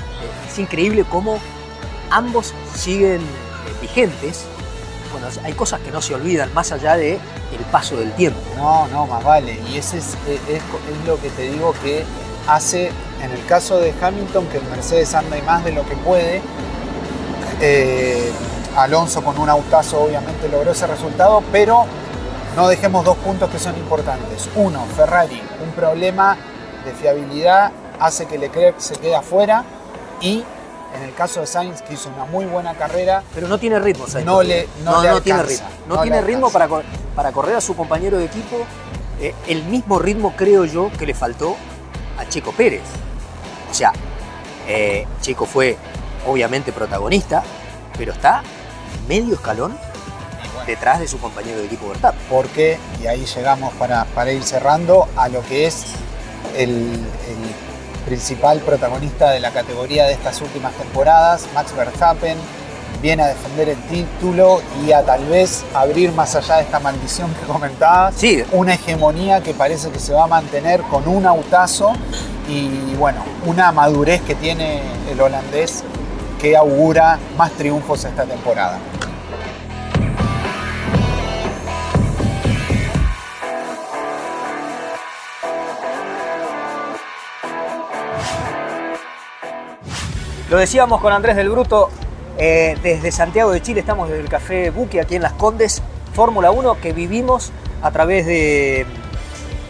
Es 0.51 0.59
increíble 0.59 1.05
cómo 1.11 1.39
ambos 2.15 2.53
siguen 2.75 3.21
eh, 3.21 3.25
vigentes. 3.81 4.45
Bueno, 5.13 5.29
hay 5.45 5.53
cosas 5.53 5.81
que 5.81 5.91
no 5.91 6.01
se 6.03 6.15
olvidan 6.15 6.53
más 6.55 6.73
allá 6.73 6.97
de 6.97 7.19
paso 7.71 7.97
del 7.97 8.13
tiempo. 8.13 8.41
No, 8.57 8.89
no, 8.89 9.07
más 9.07 9.23
vale. 9.23 9.61
Y 9.71 9.79
ese 9.79 9.99
es, 9.99 10.17
es- 10.29 10.57
es 10.57 11.07
lo 11.07 11.21
que 11.21 11.29
te 11.31 11.43
digo 11.43 11.73
que 11.83 12.05
hace, 12.49 12.91
en 13.23 13.31
el 13.31 13.45
caso 13.47 13.79
de 13.79 13.93
Hamilton, 14.01 14.47
que 14.49 14.59
el 14.59 14.65
Mercedes 14.65 15.15
anda 15.15 15.39
y 15.39 15.43
más 15.43 15.65
de 15.65 15.73
lo 15.73 15.85
que 15.87 15.97
puede. 15.97 16.43
Eh, 17.61 18.33
Alonso 18.77 19.23
con 19.23 19.39
un 19.39 19.49
autazo 19.49 20.03
obviamente 20.03 20.49
logró 20.49 20.73
ese 20.73 20.87
resultado, 20.87 21.43
pero 21.53 21.87
no 22.57 22.69
dejemos 22.69 23.05
dos 23.05 23.17
puntos 23.19 23.49
que 23.51 23.59
son 23.59 23.77
importantes. 23.77 24.49
Uno, 24.57 24.85
Ferrari, 24.97 25.41
un 25.65 25.71
problema 25.73 26.37
de 26.85 26.93
fiabilidad 26.93 27.71
hace 28.01 28.27
que 28.27 28.37
Leclerc 28.37 28.79
se 28.81 28.97
quede 28.97 29.15
afuera 29.15 29.65
y 30.21 30.43
en 30.95 31.03
el 31.03 31.15
caso 31.15 31.41
de 31.41 31.47
Sainz, 31.47 31.83
que 31.83 31.95
hizo 31.95 32.09
una 32.09 32.25
muy 32.25 32.45
buena 32.45 32.75
carrera, 32.75 33.23
Pero 33.35 33.49
no 33.49 33.59
tiene 33.59 33.79
ritmo, 33.81 34.07
Sainz. 34.07 34.25
No 34.27 34.43
le- 34.43 34.69
no 34.85 35.03
le 35.03 35.21
tiene 35.21 35.41
alcanza, 35.41 35.65
ritmo. 35.65 35.69
No, 35.89 35.95
no 35.97 36.03
tiene 36.03 36.21
ritmo 36.23 36.51
para, 36.51 36.69
para 37.17 37.33
correr 37.33 37.57
a 37.57 37.61
su 37.61 37.75
compañero 37.77 38.19
de 38.19 38.27
equipo. 38.27 38.57
eh, 39.21 39.35
el 39.47 39.63
mismo 39.65 39.99
ritmo, 39.99 40.35
creo 40.37 40.65
yo, 40.65 40.91
que 40.99 41.07
le 41.07 41.15
faltó 41.15 41.57
a 42.19 42.29
Checo 42.29 42.53
Pérez. 42.53 42.83
O 43.71 43.75
sea, 43.75 43.93
eh, 44.69 45.07
Checo 45.21 45.47
fue 45.47 45.77
obviamente 46.27 46.73
protagonista, 46.73 47.43
pero 47.97 48.13
está 48.13 48.43
medio 49.09 49.35
escalón 49.35 49.77
detrás 50.67 50.99
de 51.01 51.07
su 51.09 51.19
compañero 51.21 51.59
de 51.59 51.67
equipo 51.67 51.89
Verstappen. 51.89 52.21
porque, 52.31 52.79
y 53.03 53.07
ahí 53.07 53.25
llegamos 53.27 53.73
para, 53.75 54.05
para 54.07 54.33
ir 54.33 54.43
cerrando, 54.43 55.09
a 55.17 55.29
lo 55.29 55.43
que 55.43 55.67
es 55.67 55.85
el, 56.57 56.71
el 56.71 57.64
principal 58.07 58.61
protagonista 58.61 59.31
de 59.31 59.41
la 59.41 59.51
categoría 59.51 60.07
de 60.07 60.13
estas 60.13 60.41
últimas 60.41 60.73
temporadas, 60.75 61.47
Max 61.55 61.75
Verstappen, 61.77 62.37
viene 63.03 63.23
a 63.23 63.27
defender 63.29 63.69
el 63.69 63.79
título 63.83 64.63
y 64.85 64.93
a 64.93 65.03
tal 65.03 65.25
vez 65.27 65.65
abrir 65.75 66.13
más 66.13 66.35
allá 66.37 66.57
de 66.57 66.63
esta 66.63 66.81
maldición 66.81 67.35
que 67.35 67.47
comentabas, 67.47 68.15
Sí, 68.17 68.43
una 68.53 68.75
hegemonía 68.75 69.43
que 69.43 69.53
parece 69.53 69.91
que 69.91 69.99
se 69.99 70.15
va 70.15 70.25
a 70.25 70.27
mantener 70.27 70.81
con 70.83 71.07
un 71.07 71.27
autazo 71.27 71.93
y 72.49 72.95
bueno, 72.95 73.23
una 73.47 73.73
madurez 73.73 74.23
que 74.23 74.35
tiene 74.35 74.83
el 75.11 75.21
holandés 75.21 75.85
que 76.41 76.57
augura 76.57 77.19
más 77.37 77.53
triunfos 77.53 78.05
esta 78.05 78.25
temporada. 78.25 78.79
Lo 90.55 90.61
decíamos 90.61 91.01
con 91.01 91.13
Andrés 91.13 91.35
del 91.35 91.51
Bruto, 91.51 91.91
eh, 92.39 92.79
desde 92.81 93.11
Santiago 93.11 93.51
de 93.51 93.61
Chile, 93.61 93.81
estamos 93.81 94.09
desde 94.09 94.23
el 94.23 94.29
Café 94.29 94.71
Buque, 94.71 95.01
aquí 95.01 95.17
en 95.17 95.23
Las 95.23 95.33
Condes, 95.33 95.83
Fórmula 96.13 96.53
1, 96.53 96.81
que 96.81 96.93
vivimos 96.93 97.51
a 97.83 97.91
través 97.91 98.25
de 98.25 98.87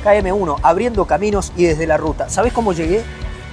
KM1, 0.04 0.58
abriendo 0.62 1.06
caminos 1.06 1.54
y 1.56 1.64
desde 1.64 1.86
la 1.86 1.96
ruta. 1.96 2.28
¿Sabés 2.28 2.52
cómo 2.52 2.74
llegué? 2.74 3.02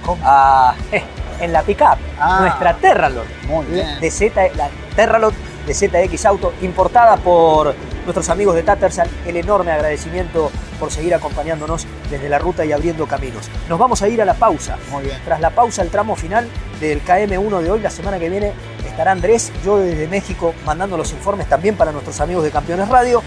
¿Cómo? 0.05 0.21
A, 0.25 0.75
eh, 0.91 1.03
en 1.39 1.53
la 1.53 1.63
pickup, 1.63 1.95
Ah. 2.19 2.39
nuestra 2.41 2.73
Terralord, 2.75 3.27
Muy 3.47 3.65
bien. 3.67 4.01
de 4.01 4.11
Z, 4.11 4.49
la 4.57 4.67
Terralord 4.97 5.33
de 5.65 5.73
ZX 5.73 6.25
Auto, 6.25 6.51
importada 6.61 7.15
por 7.15 7.73
nuestros 8.05 8.29
amigos 8.29 8.55
de 8.55 8.63
Tattersan. 8.63 9.07
El 9.25 9.37
enorme 9.37 9.71
agradecimiento 9.71 10.51
por 10.79 10.91
seguir 10.91 11.13
acompañándonos 11.13 11.85
desde 12.09 12.29
la 12.29 12.39
ruta 12.39 12.65
y 12.65 12.71
abriendo 12.71 13.07
caminos. 13.07 13.49
Nos 13.69 13.77
vamos 13.77 14.01
a 14.01 14.09
ir 14.09 14.21
a 14.21 14.25
la 14.25 14.33
pausa. 14.33 14.77
Muy 14.91 15.03
bien. 15.03 15.17
Tras 15.23 15.39
la 15.39 15.51
pausa, 15.51 15.81
el 15.81 15.89
tramo 15.89 16.15
final 16.15 16.47
del 16.79 17.03
KM1 17.03 17.61
de 17.61 17.71
hoy, 17.71 17.79
la 17.79 17.89
semana 17.89 18.19
que 18.19 18.29
viene 18.29 18.53
estará 18.85 19.11
Andrés, 19.11 19.51
yo 19.63 19.77
desde 19.77 20.07
México 20.07 20.53
mandando 20.65 20.97
los 20.97 21.11
informes 21.11 21.47
también 21.47 21.75
para 21.75 21.91
nuestros 21.91 22.19
amigos 22.19 22.43
de 22.43 22.51
Campeones 22.51 22.89
Radio 22.89 23.21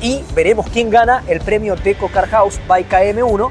y 0.00 0.22
veremos 0.34 0.66
quién 0.70 0.90
gana 0.90 1.24
el 1.26 1.40
premio 1.40 1.74
Deco 1.74 2.08
Car 2.08 2.28
House 2.28 2.60
by 2.68 2.88
KM1, 2.88 3.50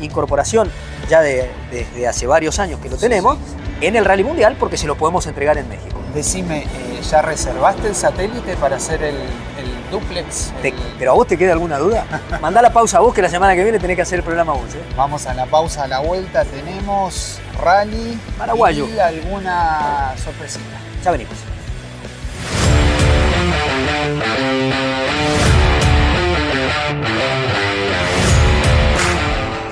incorporación 0.00 0.70
ya 1.08 1.20
de- 1.20 1.50
desde 1.70 2.06
hace 2.08 2.26
varios 2.26 2.58
años 2.58 2.80
que 2.80 2.88
lo 2.88 2.96
tenemos, 2.96 3.38
en 3.80 3.96
el 3.96 4.04
Rally 4.04 4.24
Mundial 4.24 4.56
porque 4.58 4.76
se 4.76 4.86
lo 4.86 4.96
podemos 4.96 5.26
entregar 5.26 5.58
en 5.58 5.68
México. 5.68 6.00
Decime, 6.14 6.62
eh, 6.62 7.00
¿ya 7.10 7.20
reservaste 7.20 7.88
el 7.88 7.94
satélite 7.94 8.56
para 8.56 8.76
hacer 8.76 9.02
el, 9.02 9.16
el 9.16 9.90
duplex? 9.90 10.50
Te- 10.62 10.72
¿Pero 10.98 11.10
a 11.10 11.14
vos 11.14 11.26
te 11.26 11.36
queda 11.36 11.52
alguna 11.52 11.78
duda? 11.78 12.06
Mandá 12.40 12.62
la 12.62 12.72
pausa 12.72 12.96
a 12.96 13.00
vos 13.00 13.12
que 13.14 13.20
la 13.20 13.28
semana 13.28 13.54
que 13.54 13.62
viene 13.62 13.78
tenés 13.78 13.96
que 13.96 14.02
hacer 14.02 14.18
el 14.20 14.24
programa 14.24 14.54
vos. 14.54 14.74
¿eh? 14.74 14.80
Vamos 14.96 15.26
a 15.26 15.34
la 15.34 15.44
pausa, 15.44 15.82
a 15.84 15.88
la 15.88 15.98
vuelta. 15.98 16.44
Tenemos 16.46 17.38
rally 17.62 18.18
Paraguayo. 18.38 18.86
y 18.88 18.98
alguna 18.98 20.14
sorpresita. 20.16 20.64
Ya 21.04 21.10
venimos. 21.10 21.34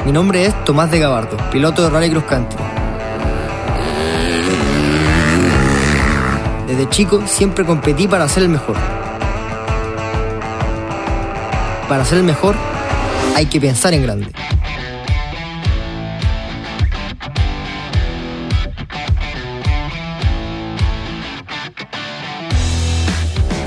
Mi 0.05 0.13
nombre 0.13 0.45
es 0.45 0.65
Tomás 0.67 0.91
de 0.91 0.99
Gabardo, 0.99 1.39
piloto 1.51 1.83
de 1.83 1.89
Rally 1.89 2.11
Cross 2.11 2.25
Country. 2.25 2.63
Desde 6.67 6.91
chico 6.91 7.23
siempre 7.27 7.65
competí 7.65 8.07
para 8.07 8.29
ser 8.29 8.43
el 8.43 8.51
mejor. 8.51 8.77
Para 11.89 12.05
ser 12.05 12.19
el 12.19 12.25
mejor 12.25 12.55
hay 13.35 13.47
que 13.47 13.59
pensar 13.59 13.95
en 13.95 14.03
grande. 14.03 14.31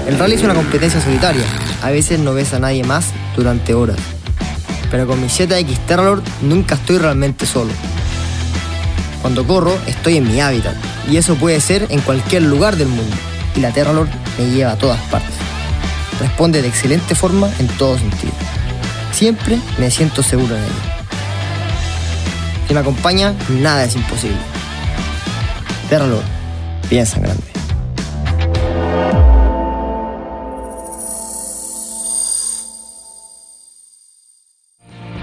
El 0.08 0.20
rally 0.20 0.36
es 0.36 0.44
una 0.44 0.54
competencia 0.54 1.02
solitaria. 1.02 1.44
A 1.82 1.90
veces 1.90 2.20
no 2.20 2.36
ves 2.36 2.54
a 2.54 2.60
nadie 2.60 2.84
más 2.84 3.12
durante 3.36 3.74
horas. 3.74 4.17
Pero 4.90 5.08
con 5.08 5.22
mi 5.22 5.30
ZX 5.30 5.80
Terralord 5.86 6.24
nunca 6.42 6.76
estoy 6.76 6.98
realmente 6.98 7.46
solo. 7.46 7.72
Cuando 9.22 9.46
corro, 9.46 9.78
estoy 9.88 10.18
en 10.18 10.28
mi 10.32 10.40
hábitat. 10.40 10.76
Y 11.10 11.18
eso 11.18 11.36
puede 11.36 11.60
ser 11.60 11.88
en 11.90 12.02
cualquier 12.02 12.44
lugar 12.44 12.76
del 12.78 12.88
mundo. 12.88 13.16
Y 13.56 13.60
la 13.60 13.72
Terralord 13.72 14.10
me 14.38 14.50
lleva 14.50 14.72
a 14.72 14.78
todas 14.78 15.02
partes. 15.10 15.36
Responde 16.20 16.62
de 16.62 16.68
excelente 16.68 17.16
forma 17.16 17.50
en 17.60 17.68
todo 17.68 17.98
sentido. 17.98 18.34
Siempre 19.12 19.60
me 19.78 19.92
siento 19.92 20.24
seguro 20.24 20.56
en 20.56 20.64
ella. 20.64 20.98
Si 22.68 22.74
me 22.74 22.80
acompaña, 22.80 23.34
nada 23.50 23.84
es 23.86 23.96
imposible. 23.96 24.38
Terralord, 25.90 26.26
piensa 26.90 27.18
en 27.18 27.24
grande. 27.24 27.57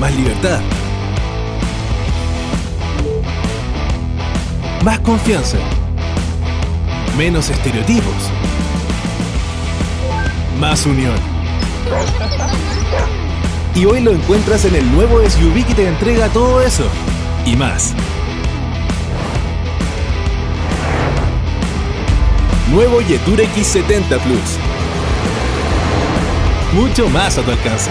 Más 0.00 0.16
libertad. 0.16 0.60
Más 4.82 4.98
confianza. 5.00 5.58
Menos 7.18 7.50
estereotipos. 7.50 8.14
Más 10.58 10.86
unión. 10.86 11.14
Y 13.74 13.84
hoy 13.84 14.00
lo 14.00 14.12
encuentras 14.12 14.64
en 14.64 14.76
el 14.76 14.90
nuevo 14.90 15.20
SUV 15.20 15.66
que 15.66 15.74
te 15.74 15.86
entrega 15.86 16.30
todo 16.30 16.62
eso. 16.62 16.84
Y 17.44 17.54
más. 17.56 17.94
Nuevo 22.70 23.02
Yetur 23.02 23.38
X70 23.38 24.18
Plus. 24.20 24.58
Mucho 26.72 27.06
más 27.10 27.36
a 27.36 27.42
tu 27.42 27.50
alcance. 27.50 27.90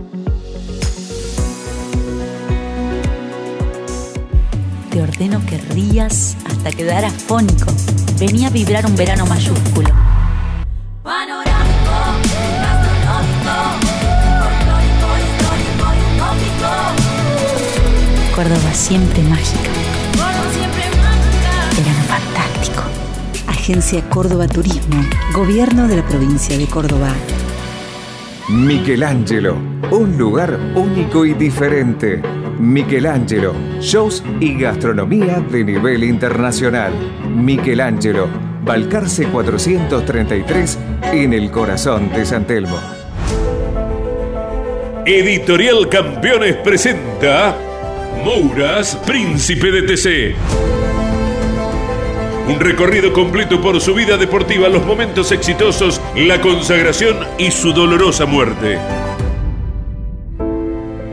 Te 4.91 5.01
ordeno 5.01 5.41
que 5.45 5.57
rías 5.73 6.35
hasta 6.45 6.69
quedar 6.69 7.05
afónico. 7.05 7.71
Venía 8.19 8.47
a 8.47 8.49
vibrar 8.49 8.85
un 8.85 8.93
verano 8.97 9.25
mayúsculo. 9.25 9.87
Córdoba 18.35 18.73
siempre 18.73 19.23
mágica. 19.23 19.69
Verano 21.77 22.03
fantástico. 22.09 22.83
Agencia 23.47 24.01
Córdoba 24.09 24.45
Turismo. 24.49 25.01
Gobierno 25.33 25.87
de 25.87 25.95
la 25.95 26.05
provincia 26.05 26.57
de 26.57 26.67
Córdoba. 26.67 27.13
Michelangelo, 28.49 29.55
un 29.89 30.17
lugar 30.17 30.59
único 30.75 31.25
y 31.25 31.33
diferente. 31.33 32.40
Michelangelo, 32.61 33.55
shows 33.79 34.23
y 34.39 34.55
gastronomía 34.55 35.39
de 35.39 35.63
nivel 35.63 36.03
internacional. 36.03 36.93
Michelangelo, 37.27 38.27
Balcarce 38.63 39.25
433 39.25 40.77
en 41.11 41.33
el 41.33 41.49
corazón 41.49 42.11
de 42.13 42.23
San 42.23 42.45
Telmo. 42.45 42.77
Editorial 45.07 45.89
Campeones 45.89 46.57
presenta 46.57 47.57
Mouras, 48.23 48.95
Príncipe 49.07 49.71
de 49.71 49.81
TC. 49.81 50.35
Un 52.47 52.59
recorrido 52.59 53.11
completo 53.11 53.59
por 53.59 53.81
su 53.81 53.95
vida 53.95 54.17
deportiva, 54.17 54.69
los 54.69 54.85
momentos 54.85 55.31
exitosos, 55.31 55.99
la 56.15 56.39
consagración 56.39 57.17
y 57.39 57.49
su 57.49 57.73
dolorosa 57.73 58.27
muerte. 58.27 58.77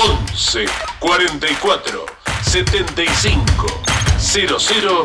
11 0.00 0.66
44 1.00 2.06
75 2.42 3.66
0000. 4.18 5.04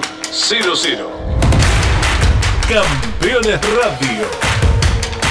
Campeones 2.69 3.59
Radio. 3.75 4.27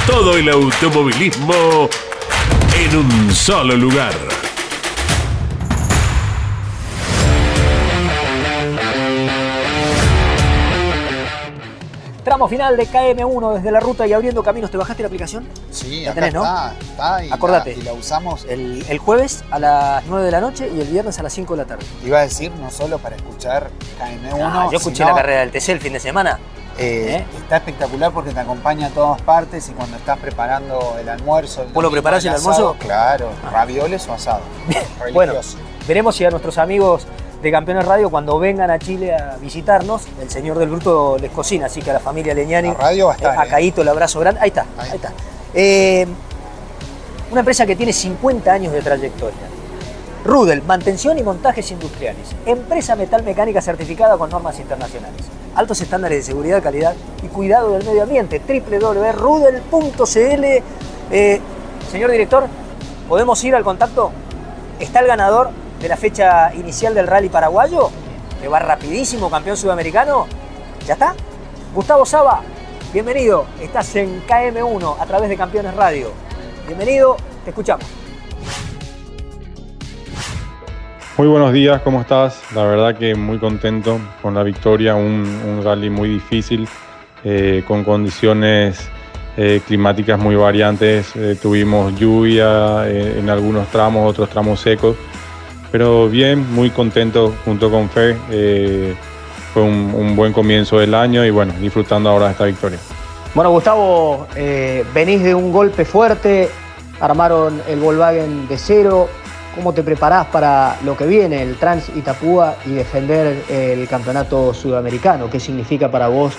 Todo 0.04 0.36
el 0.36 0.48
automovilismo 0.48 1.88
en 2.74 2.96
un 2.96 3.32
solo 3.32 3.76
lugar. 3.76 4.41
Tramo 12.24 12.46
final 12.46 12.76
de 12.76 12.86
KM1 12.86 13.54
desde 13.54 13.72
la 13.72 13.80
ruta 13.80 14.06
y 14.06 14.12
abriendo 14.12 14.44
caminos. 14.44 14.70
¿Te 14.70 14.76
bajaste 14.76 15.02
la 15.02 15.08
aplicación? 15.08 15.44
Sí, 15.72 16.04
La 16.04 16.12
acá 16.12 16.20
tenés, 16.20 16.34
¿no? 16.34 16.44
está, 16.80 17.24
y, 17.24 17.32
Acordate. 17.32 17.74
La, 17.76 17.82
y 17.82 17.84
la 17.84 17.92
usamos. 17.94 18.44
El, 18.44 18.84
el 18.88 18.98
jueves 18.98 19.42
a 19.50 19.58
las 19.58 20.04
9 20.06 20.24
de 20.26 20.30
la 20.30 20.40
noche 20.40 20.70
y 20.72 20.80
el 20.80 20.86
viernes 20.86 21.18
a 21.18 21.24
las 21.24 21.32
5 21.32 21.54
de 21.54 21.62
la 21.62 21.68
tarde. 21.68 21.84
Iba 22.04 22.18
a 22.18 22.22
decir, 22.22 22.52
no 22.52 22.70
solo 22.70 22.98
para 22.98 23.16
escuchar 23.16 23.70
KM1. 24.00 24.38
Ah, 24.40 24.68
yo 24.70 24.76
escuché 24.78 24.98
sino, 24.98 25.08
la 25.08 25.14
carrera 25.16 25.40
del 25.40 25.50
TC 25.50 25.70
el 25.70 25.80
fin 25.80 25.94
de 25.94 25.98
semana. 26.00 26.38
eh, 26.78 27.16
¿Eh? 27.18 27.38
Está 27.38 27.56
espectacular 27.56 28.12
porque 28.12 28.30
te 28.30 28.38
acompaña 28.38 28.86
a 28.86 28.90
todas 28.90 29.20
partes 29.22 29.68
y 29.68 29.72
cuando 29.72 29.96
estás 29.96 30.16
preparando 30.20 30.96
el 31.00 31.08
almuerzo. 31.08 31.62
el 31.62 31.72
¿Vos 31.72 31.82
lo 31.82 31.90
preparás 31.90 32.24
el 32.24 32.34
almuerzo? 32.34 32.76
Claro, 32.78 33.30
Ah. 33.44 33.50
ravioles 33.50 34.06
o 34.06 34.12
asado. 34.12 34.42
Bueno, 35.12 35.32
Religioso. 35.32 35.58
veremos 35.88 36.14
si 36.14 36.24
a 36.24 36.30
nuestros 36.30 36.56
amigos 36.58 37.04
de 37.42 37.50
Campeones 37.50 37.84
Radio, 37.84 38.08
cuando 38.08 38.38
vengan 38.38 38.70
a 38.70 38.78
Chile 38.78 39.12
a 39.14 39.36
visitarnos, 39.40 40.02
el 40.20 40.30
señor 40.30 40.58
del 40.58 40.68
Bruto 40.68 41.16
les 41.20 41.30
cocina, 41.32 41.66
así 41.66 41.82
que 41.82 41.90
a 41.90 41.94
la 41.94 42.00
familia 42.00 42.32
Leñani, 42.34 42.68
La 42.68 42.74
radio 42.74 43.06
va 43.06 43.12
a 43.12 43.16
estar, 43.16 43.34
eh, 43.34 43.38
a 43.38 43.44
¿eh? 43.44 43.48
Caíto 43.48 43.82
el 43.82 43.88
abrazo 43.88 44.20
grande. 44.20 44.40
Ahí 44.40 44.48
está, 44.48 44.62
ahí, 44.78 44.88
Ahí. 44.90 44.96
está. 44.96 45.12
Eh, 45.52 46.06
una 47.32 47.40
empresa 47.40 47.66
que 47.66 47.74
tiene 47.74 47.92
50 47.92 48.52
años 48.52 48.72
de 48.72 48.80
trayectoria. 48.80 49.38
Rudel, 50.24 50.62
mantención 50.62 51.18
y 51.18 51.24
montajes 51.24 51.68
industriales. 51.72 52.28
Empresa 52.46 52.94
metalmecánica 52.94 53.60
certificada 53.60 54.16
con 54.16 54.30
normas 54.30 54.60
internacionales. 54.60 55.22
Altos 55.56 55.80
estándares 55.80 56.18
de 56.18 56.22
seguridad, 56.22 56.62
calidad 56.62 56.94
y 57.24 57.26
cuidado 57.26 57.72
del 57.72 57.84
medio 57.84 58.04
ambiente. 58.04 58.40
www.rudel.cl. 58.46 60.44
Eh, 61.10 61.40
señor 61.90 62.10
director, 62.12 62.46
¿podemos 63.08 63.42
ir 63.42 63.56
al 63.56 63.64
contacto? 63.64 64.12
¿Está 64.78 65.00
el 65.00 65.08
ganador 65.08 65.50
de 65.82 65.88
la 65.88 65.96
fecha 65.96 66.54
inicial 66.54 66.94
del 66.94 67.08
rally 67.08 67.28
paraguayo? 67.28 67.90
Que 68.40 68.46
va 68.46 68.60
rapidísimo, 68.60 69.28
campeón 69.28 69.56
sudamericano. 69.56 70.26
¿Ya 70.86 70.94
está? 70.94 71.14
Gustavo 71.74 72.06
Saba, 72.06 72.40
bienvenido. 72.92 73.46
Estás 73.60 73.94
en 73.96 74.24
KM1 74.26 74.96
a 75.00 75.06
través 75.06 75.28
de 75.28 75.36
Campeones 75.36 75.74
Radio. 75.74 76.12
Bienvenido, 76.66 77.16
te 77.44 77.50
escuchamos. 77.50 77.84
Muy 81.18 81.26
buenos 81.26 81.52
días, 81.52 81.82
¿cómo 81.82 82.00
estás? 82.00 82.40
La 82.54 82.64
verdad 82.64 82.96
que 82.96 83.14
muy 83.14 83.38
contento 83.38 83.98
con 84.22 84.34
la 84.34 84.44
victoria, 84.44 84.94
un, 84.94 85.60
rally 85.62 85.90
muy 85.90 86.08
difícil, 86.08 86.66
eh, 87.24 87.64
con 87.66 87.84
condiciones 87.84 88.88
eh, 89.36 89.60
climáticas 89.66 90.18
muy 90.18 90.36
variantes. 90.36 91.14
Eh, 91.16 91.36
tuvimos 91.40 91.94
lluvia 91.98 92.88
en 92.88 93.28
algunos 93.28 93.68
tramos, 93.68 94.08
otros 94.08 94.30
tramos 94.30 94.60
secos, 94.60 94.96
pero 95.72 96.08
bien, 96.08 96.52
muy 96.54 96.70
contento 96.70 97.34
junto 97.44 97.70
con 97.70 97.88
Fer. 97.90 98.16
fue 99.52 99.62
un, 99.62 99.92
un, 99.94 100.14
buen 100.14 100.32
comienzo 100.32 100.78
del 100.78 100.94
año 100.94 101.24
y 101.24 101.30
bueno, 101.30 101.52
disfrutando 101.60 102.10
ahora 102.10 102.26
de 102.26 102.32
esta 102.32 102.44
victoria. 102.44 102.78
Bueno, 103.34 103.50
Gustavo, 103.50 104.28
venís 104.94 105.22
de 105.22 105.34
un 105.34 105.50
golpe 105.50 105.84
fuerte, 105.84 106.48
armaron 107.00 107.60
el 107.66 107.80
Volkswagen 107.80 108.46
de 108.46 108.58
cero, 108.58 109.08
¿Cómo 109.54 109.74
te 109.74 109.82
preparás 109.82 110.26
para 110.28 110.78
lo 110.82 110.96
que 110.96 111.04
viene, 111.04 111.42
el 111.42 111.56
Trans 111.56 111.90
Itapúa 111.94 112.56
y 112.64 112.70
defender 112.70 113.44
el 113.50 113.86
campeonato 113.86 114.54
sudamericano? 114.54 115.28
¿Qué 115.28 115.38
significa 115.38 115.90
para 115.90 116.08
vos 116.08 116.32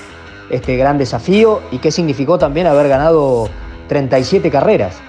este 0.49 0.75
gran 0.77 0.97
desafío 0.97 1.61
y 1.71 1.77
qué 1.77 1.91
significó 1.91 2.39
también 2.39 2.65
haber 2.65 2.87
ganado 2.87 3.49
37 3.87 4.49
carreras? 4.49 4.99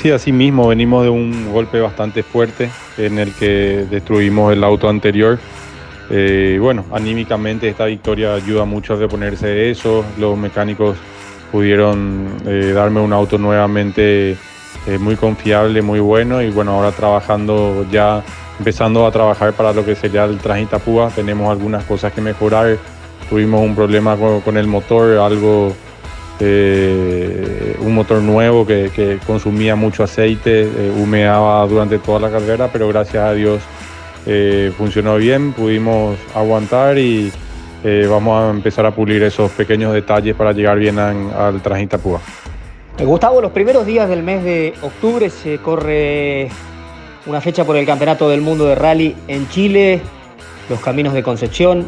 Sí, 0.00 0.12
así 0.12 0.30
mismo 0.30 0.68
venimos 0.68 1.02
de 1.02 1.10
un 1.10 1.52
golpe 1.52 1.80
bastante 1.80 2.22
fuerte 2.22 2.70
en 2.98 3.18
el 3.18 3.32
que 3.34 3.84
destruimos 3.90 4.52
el 4.52 4.62
auto 4.62 4.88
anterior. 4.88 5.38
Eh, 6.10 6.58
bueno, 6.60 6.84
anímicamente 6.92 7.68
esta 7.68 7.86
victoria 7.86 8.34
ayuda 8.34 8.64
mucho 8.64 8.94
a 8.94 8.96
reponerse 8.96 9.48
de 9.48 9.70
eso. 9.70 10.04
Los 10.16 10.38
mecánicos 10.38 10.96
pudieron 11.50 12.28
eh, 12.46 12.72
darme 12.74 13.00
un 13.00 13.12
auto 13.12 13.38
nuevamente 13.38 14.36
eh, 14.86 14.98
muy 14.98 15.16
confiable, 15.16 15.82
muy 15.82 15.98
bueno 15.98 16.40
y 16.42 16.50
bueno, 16.50 16.72
ahora 16.72 16.92
trabajando 16.92 17.84
ya, 17.90 18.22
empezando 18.58 19.04
a 19.04 19.10
trabajar 19.10 19.52
para 19.52 19.72
lo 19.72 19.84
que 19.84 19.96
sería 19.96 20.24
el 20.24 20.38
Transitapúa, 20.38 21.10
tenemos 21.10 21.50
algunas 21.50 21.84
cosas 21.84 22.12
que 22.12 22.20
mejorar, 22.20 22.78
tuvimos 23.28 23.62
un 23.62 23.74
problema 23.74 24.16
con, 24.16 24.56
el 24.56 24.66
motor, 24.66 25.18
algo, 25.18 25.74
eh, 26.40 27.76
un 27.80 27.94
motor 27.94 28.22
nuevo 28.22 28.66
que, 28.66 29.18
consumía 29.26 29.76
mucho 29.76 30.04
aceite, 30.04 30.62
eh, 30.62 30.92
humeaba 30.96 31.66
durante 31.66 31.98
toda 31.98 32.20
la 32.20 32.30
carrera, 32.30 32.68
pero 32.72 32.88
gracias 32.88 33.24
a 33.24 33.32
Dios 33.32 33.60
funcionó 34.76 35.16
bien, 35.16 35.54
pudimos 35.54 36.18
aguantar 36.34 36.98
y 36.98 37.32
vamos 38.10 38.42
a 38.42 38.50
empezar 38.50 38.84
a 38.84 38.90
pulir 38.90 39.22
esos 39.22 39.50
pequeños 39.52 39.94
detalles 39.94 40.36
para 40.36 40.52
llegar 40.52 40.78
bien 40.78 40.98
al 40.98 41.62
Transitapúa. 41.62 42.20
Eh, 42.98 43.04
Gustavo, 43.04 43.40
los 43.40 43.52
primeros 43.52 43.86
días 43.86 44.08
del 44.08 44.24
mes 44.24 44.42
de 44.42 44.74
octubre 44.82 45.30
se 45.30 45.58
corre 45.58 46.48
una 47.26 47.40
fecha 47.40 47.64
por 47.64 47.76
el 47.76 47.86
Campeonato 47.86 48.28
del 48.28 48.40
Mundo 48.40 48.66
de 48.66 48.74
Rally 48.74 49.14
en 49.28 49.48
Chile, 49.50 50.00
los 50.68 50.80
Caminos 50.80 51.14
de 51.14 51.22
Concepción. 51.22 51.86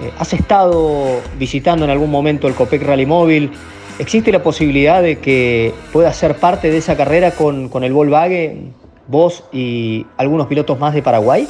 Eh, 0.00 0.10
¿Has 0.18 0.32
estado 0.32 1.20
visitando 1.38 1.84
en 1.84 1.90
algún 1.90 2.10
momento 2.10 2.48
el 2.48 2.54
Copec 2.54 2.82
Rally 2.82 3.04
Móvil? 3.04 3.50
¿Existe 3.98 4.30
la 4.30 4.42
posibilidad 4.42 5.02
de 5.02 5.18
que 5.18 5.74
puedas 5.92 6.16
ser 6.16 6.36
parte 6.36 6.70
de 6.70 6.78
esa 6.78 6.96
carrera 6.96 7.32
con, 7.32 7.70
el 7.82 7.92
Volkswagen, 7.92 8.72
vos 9.08 9.44
y 9.52 10.06
algunos 10.16 10.46
pilotos 10.46 10.78
más 10.78 10.94
de 10.94 11.02
Paraguay? 11.02 11.48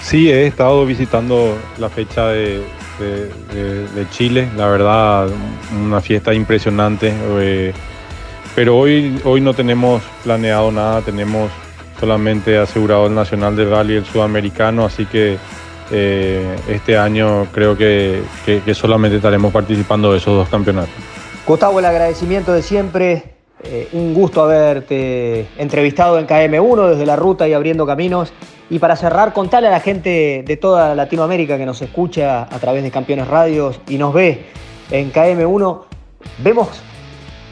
Sí, 0.00 0.30
he 0.30 0.46
estado 0.46 0.86
visitando 0.86 1.56
la 1.78 1.90
fecha 1.90 2.28
de, 2.28 2.62
Chile, 4.10 4.48
la 4.56 4.68
verdad, 4.68 5.28
una 5.84 6.00
fiesta 6.00 6.32
impresionante. 6.32 7.12
Eh, 7.38 7.72
pero 8.54 8.76
hoy, 8.76 9.20
hoy 9.24 9.40
no 9.40 9.54
tenemos 9.54 10.02
planeado 10.24 10.72
nada, 10.72 11.02
tenemos 11.02 11.50
solamente 12.00 12.56
asegurado 12.56 13.06
el 13.06 13.14
Nacional 13.14 13.54
de 13.54 13.66
Rally, 13.66 13.96
el 13.96 14.06
Sudamericano, 14.06 14.86
así 14.86 15.04
que 15.04 15.36
eh, 15.92 16.56
este 16.68 16.96
año 16.96 17.46
creo 17.52 17.76
que, 17.76 18.22
solamente 18.74 19.16
estaremos 19.16 19.52
participando 19.52 20.12
de 20.12 20.18
esos 20.18 20.34
dos 20.34 20.48
campeonatos. 20.48 20.94
Gustavo, 21.50 21.80
el 21.80 21.84
agradecimiento 21.84 22.52
de 22.52 22.62
siempre, 22.62 23.24
eh, 23.64 23.88
un 23.92 24.14
gusto 24.14 24.40
haberte 24.40 25.48
entrevistado 25.58 26.16
en 26.20 26.28
KM1 26.28 26.90
desde 26.90 27.04
la 27.04 27.16
ruta 27.16 27.48
y 27.48 27.54
abriendo 27.54 27.84
caminos. 27.84 28.32
Y 28.70 28.78
para 28.78 28.94
cerrar, 28.94 29.32
contale 29.32 29.66
a 29.66 29.72
la 29.72 29.80
gente 29.80 30.44
de 30.46 30.56
toda 30.56 30.94
Latinoamérica 30.94 31.58
que 31.58 31.66
nos 31.66 31.82
escucha 31.82 32.42
a 32.42 32.58
través 32.60 32.84
de 32.84 32.92
Campeones 32.92 33.26
Radios 33.26 33.80
y 33.88 33.98
nos 33.98 34.14
ve 34.14 34.44
en 34.92 35.12
KM1, 35.12 35.80
vemos 36.38 36.68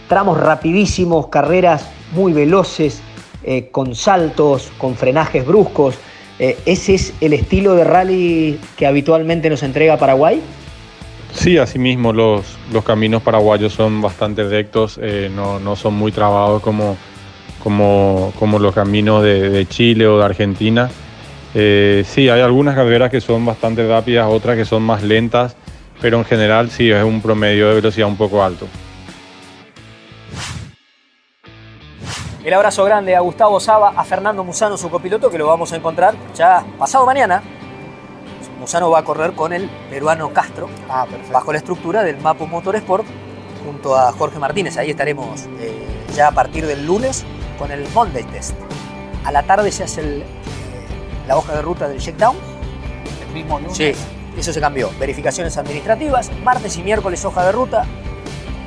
tramos 0.06 0.38
rapidísimos, 0.38 1.26
carreras 1.26 1.90
muy 2.12 2.32
veloces, 2.32 3.02
eh, 3.42 3.68
con 3.72 3.96
saltos, 3.96 4.70
con 4.78 4.94
frenajes 4.94 5.44
bruscos. 5.44 5.96
Eh, 6.38 6.56
¿Ese 6.66 6.94
es 6.94 7.14
el 7.20 7.32
estilo 7.32 7.74
de 7.74 7.82
rally 7.82 8.60
que 8.76 8.86
habitualmente 8.86 9.50
nos 9.50 9.64
entrega 9.64 9.96
Paraguay? 9.96 10.40
Sí, 11.32 11.58
asimismo, 11.58 12.12
los, 12.12 12.58
los 12.72 12.84
caminos 12.84 13.22
paraguayos 13.22 13.72
son 13.72 14.00
bastante 14.00 14.44
rectos, 14.44 14.98
eh, 15.00 15.30
no, 15.32 15.76
son 15.76 15.94
muy 15.94 16.10
trabados 16.10 16.62
como, 16.62 16.96
como, 17.62 18.32
como 18.38 18.58
los 18.58 18.74
caminos 18.74 19.22
de, 19.22 19.66
Chile 19.68 20.06
o 20.06 20.18
de 20.18 20.24
Argentina. 20.24 20.90
sí, 21.52 22.28
hay 22.28 22.40
algunas 22.40 22.74
carreras 22.74 23.10
que 23.10 23.20
son 23.20 23.44
bastante 23.44 23.86
rápidas, 23.86 24.26
otras 24.28 24.56
que 24.56 24.64
son 24.64 24.82
más 24.82 25.02
lentas, 25.02 25.54
pero 26.00 26.18
en 26.18 26.24
general 26.24 26.70
sí 26.70 26.90
es 26.90 27.04
un 27.04 27.20
promedio 27.20 27.68
de 27.68 27.74
velocidad 27.76 28.08
un 28.08 28.16
poco 28.16 28.42
alto. 28.42 28.66
El 32.48 32.54
abrazo 32.54 32.82
grande 32.82 33.14
a 33.14 33.20
Gustavo 33.20 33.60
Saba, 33.60 33.92
a 33.94 34.04
Fernando 34.04 34.42
Musano, 34.42 34.78
su 34.78 34.88
copiloto, 34.88 35.28
que 35.28 35.36
lo 35.36 35.46
vamos 35.46 35.70
a 35.74 35.76
encontrar 35.76 36.14
ya 36.34 36.64
pasado 36.78 37.04
mañana. 37.04 37.42
Musano 38.58 38.90
va 38.90 39.00
a 39.00 39.04
correr 39.04 39.32
con 39.34 39.52
el 39.52 39.70
peruano 39.88 40.32
Castro, 40.32 40.68
ah, 40.88 41.06
bajo 41.32 41.52
la 41.52 41.58
estructura 41.58 42.02
del 42.02 42.18
Mapo 42.18 42.46
Motorsport, 42.46 43.06
junto 43.64 43.96
a 43.96 44.12
Jorge 44.12 44.38
Martínez. 44.38 44.76
Ahí 44.76 44.90
estaremos 44.90 45.46
eh, 45.60 45.86
ya 46.14 46.28
a 46.28 46.32
partir 46.32 46.66
del 46.66 46.84
lunes 46.86 47.24
con 47.58 47.70
el 47.70 47.88
Monday 47.90 48.24
Test. 48.24 48.54
A 49.24 49.32
la 49.32 49.42
tarde 49.44 49.70
se 49.70 49.84
hace 49.84 50.24
la 51.26 51.36
hoja 51.36 51.54
de 51.54 51.62
ruta 51.62 51.88
del 51.88 52.00
checkdown. 52.00 52.36
¿El 53.28 53.34
mismo 53.34 53.58
lunes? 53.60 53.76
Sí, 53.76 53.92
eso 54.36 54.52
se 54.52 54.60
cambió. 54.60 54.90
Verificaciones 54.98 55.56
administrativas, 55.56 56.30
martes 56.42 56.76
y 56.76 56.82
miércoles 56.82 57.24
hoja 57.24 57.44
de 57.44 57.52
ruta, 57.52 57.84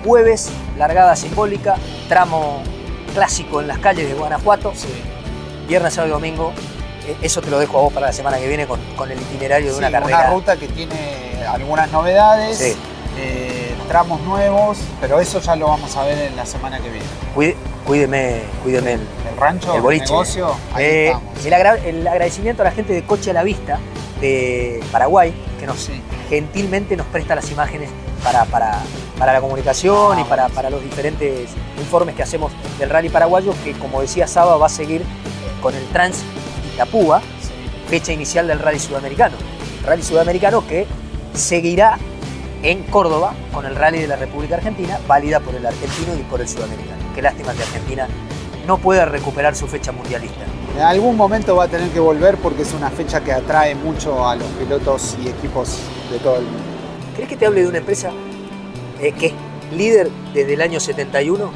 jueves 0.06 0.52
largada 0.78 1.16
simbólica, 1.16 1.76
tramo 2.08 2.62
clásico 3.14 3.62
en 3.62 3.68
las 3.68 3.80
calles 3.80 4.08
de 4.08 4.14
Guanajuato. 4.14 4.72
Viernes, 5.68 5.94
sábado 5.94 6.10
y 6.10 6.14
domingo. 6.14 6.54
Eh, 7.08 7.18
eso 7.22 7.42
te 7.42 7.50
lo 7.50 7.60
dejo 7.60 7.80
a 7.80 7.82
vos 7.82 7.94
para 7.94 8.08
la 8.08 8.14
semana 8.14 8.38
que 8.38 8.48
viene 8.48 8.68
con, 8.68 8.80
el 9.10 9.20
itinerario 9.20 9.72
de 9.72 9.78
una 9.78 9.92
carrera. 9.92 10.20
Una 10.20 10.30
ruta 10.30 10.58
que 10.58 10.68
tiene 10.68 11.46
algunas 11.48 11.92
novedades, 11.92 12.76
eh, 13.18 13.76
tramos 13.88 14.22
nuevos, 14.22 14.78
pero 15.00 15.20
eso 15.20 15.40
ya 15.42 15.56
lo 15.56 15.68
vamos 15.68 15.96
a 15.98 16.04
ver 16.04 16.18
en 16.18 16.36
la 16.36 16.46
semana 16.46 16.80
que 16.80 16.90
viene. 16.90 17.56
cuídeme, 17.86 18.42
cuídeme 18.64 18.94
el, 18.94 19.08
rancho, 19.38 19.76
el, 19.76 20.00
negocio. 20.00 20.56
Eh, 20.78 21.14
el, 21.44 21.54
agradecimiento 22.08 22.62
a 22.62 22.66
la 22.66 22.72
gente 22.72 22.94
de 22.94 23.04
Coche 23.04 23.32
a 23.32 23.34
la 23.34 23.44
Vista 23.44 23.80
de 24.22 24.82
Paraguay, 24.92 25.34
que 25.60 25.66
nos 25.66 25.90
gentilmente 26.30 26.96
nos 26.96 27.08
presta 27.08 27.36
las 27.36 27.50
imágenes 27.52 27.90
para, 28.24 28.46
para, 28.46 28.78
para 29.18 29.34
la 29.34 29.42
comunicación 29.42 30.20
y 30.20 30.24
para, 30.24 30.48
para, 30.50 30.70
los 30.70 30.82
diferentes 30.84 31.50
informes 31.80 32.16
que 32.16 32.22
hacemos 32.24 32.52
del 32.78 32.90
rally 32.90 33.10
paraguayo, 33.10 33.54
que 33.64 33.74
como 33.74 34.02
decía 34.02 34.28
Saba 34.28 34.56
va 34.58 34.68
a 34.68 34.70
seguir 34.70 35.04
con 35.62 35.76
el 35.76 35.86
Trans 35.88 36.24
Itapúa, 36.74 37.22
fecha 37.88 38.14
inicial 38.14 38.48
del 38.48 38.60
rally 38.60 38.80
sudamericano. 38.80 39.36
Rally 39.86 40.04
sudamericano 40.04 40.66
que 40.66 40.86
seguirá 41.34 41.98
en 42.64 42.84
Córdoba 42.84 43.34
con 43.54 43.66
el 43.66 43.76
rally 43.76 44.00
de 44.00 44.08
la 44.08 44.16
República 44.16 44.56
Argentina, 44.56 45.00
válida 45.08 45.40
por 45.40 45.56
el 45.56 45.66
argentino 45.66 46.16
y 46.16 46.24
por 46.24 46.42
el 46.42 46.48
sudamericano. 46.48 47.02
Qué 47.16 47.22
lástima 47.22 47.54
que 47.54 47.64
Argentina 47.64 48.08
no 48.68 48.78
pueda 48.78 49.06
recuperar 49.06 49.56
su 49.56 49.68
fecha 49.68 49.92
mundialista. 49.92 50.46
En 50.76 50.84
algún 50.84 51.18
momento 51.18 51.56
va 51.56 51.66
a 51.66 51.68
tener 51.68 51.90
que 51.90 52.00
volver 52.00 52.38
porque 52.38 52.62
es 52.62 52.74
una 52.74 52.90
fecha 52.90 53.22
que 53.22 53.34
atrae 53.34 53.76
mucho 53.76 54.28
a 54.28 54.36
los 54.36 54.48
pilotos 54.52 55.18
y 55.24 55.28
equipos 55.28 55.80
de 56.12 56.20
todo 56.20 56.38
el 56.38 56.44
mundo. 56.44 56.60
¿Crees 57.16 57.28
que 57.28 57.36
te 57.36 57.46
hable 57.46 57.64
de 57.64 57.68
una 57.68 57.80
empresa 57.80 58.12
eh, 59.02 59.12
que 59.12 59.28
es 59.28 59.34
líder 59.76 60.10
desde 60.34 60.54
el 60.54 60.62
año 60.62 60.80
71 60.80 61.52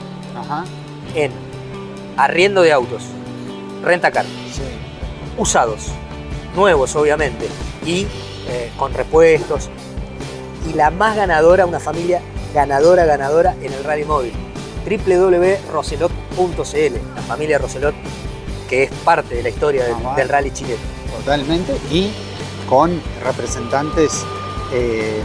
en 1.15 1.31
arriendo 2.17 2.61
de 2.61 2.71
autos, 2.71 3.03
renta 3.83 4.11
car, 4.11 4.25
usados, 5.37 5.87
nuevos 6.55 6.95
obviamente, 6.95 7.47
y 7.85 8.07
eh, 8.47 8.71
con 8.77 8.93
repuestos. 8.93 9.69
Y 10.69 10.73
la 10.73 10.91
más 10.91 11.15
ganadora, 11.15 11.65
una 11.65 11.79
familia 11.79 12.21
ganadora, 12.53 13.05
ganadora 13.05 13.55
en 13.61 13.73
el 13.73 13.83
rally 13.83 14.05
móvil. 14.05 14.33
www.roselot.cl, 14.85 16.95
la 17.15 17.21
familia 17.21 17.57
Roselot, 17.57 17.95
que 18.69 18.83
es 18.83 18.91
parte 19.03 19.35
de 19.35 19.43
la 19.43 19.49
historia 19.49 19.83
del, 19.83 19.95
del 20.15 20.29
rally 20.29 20.51
chileno. 20.51 20.79
Totalmente. 21.17 21.73
Y 21.91 22.11
con 22.67 23.01
representantes 23.23 24.23
eh, 24.71 25.21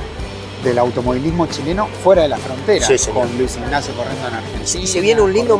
del 0.64 0.78
automovilismo 0.78 1.46
chileno 1.46 1.88
fuera 2.02 2.22
de 2.22 2.28
la 2.28 2.36
frontera. 2.36 2.86
Sí, 2.86 3.10
con 3.10 3.26
Luis 3.38 3.56
Ignacio 3.56 3.94
corriendo 3.94 4.28
en 4.28 4.34
Argentina. 4.34 4.82
Y 4.82 4.86
se 4.86 5.00
viene 5.00 5.22
un 5.22 5.32
lindo, 5.32 5.58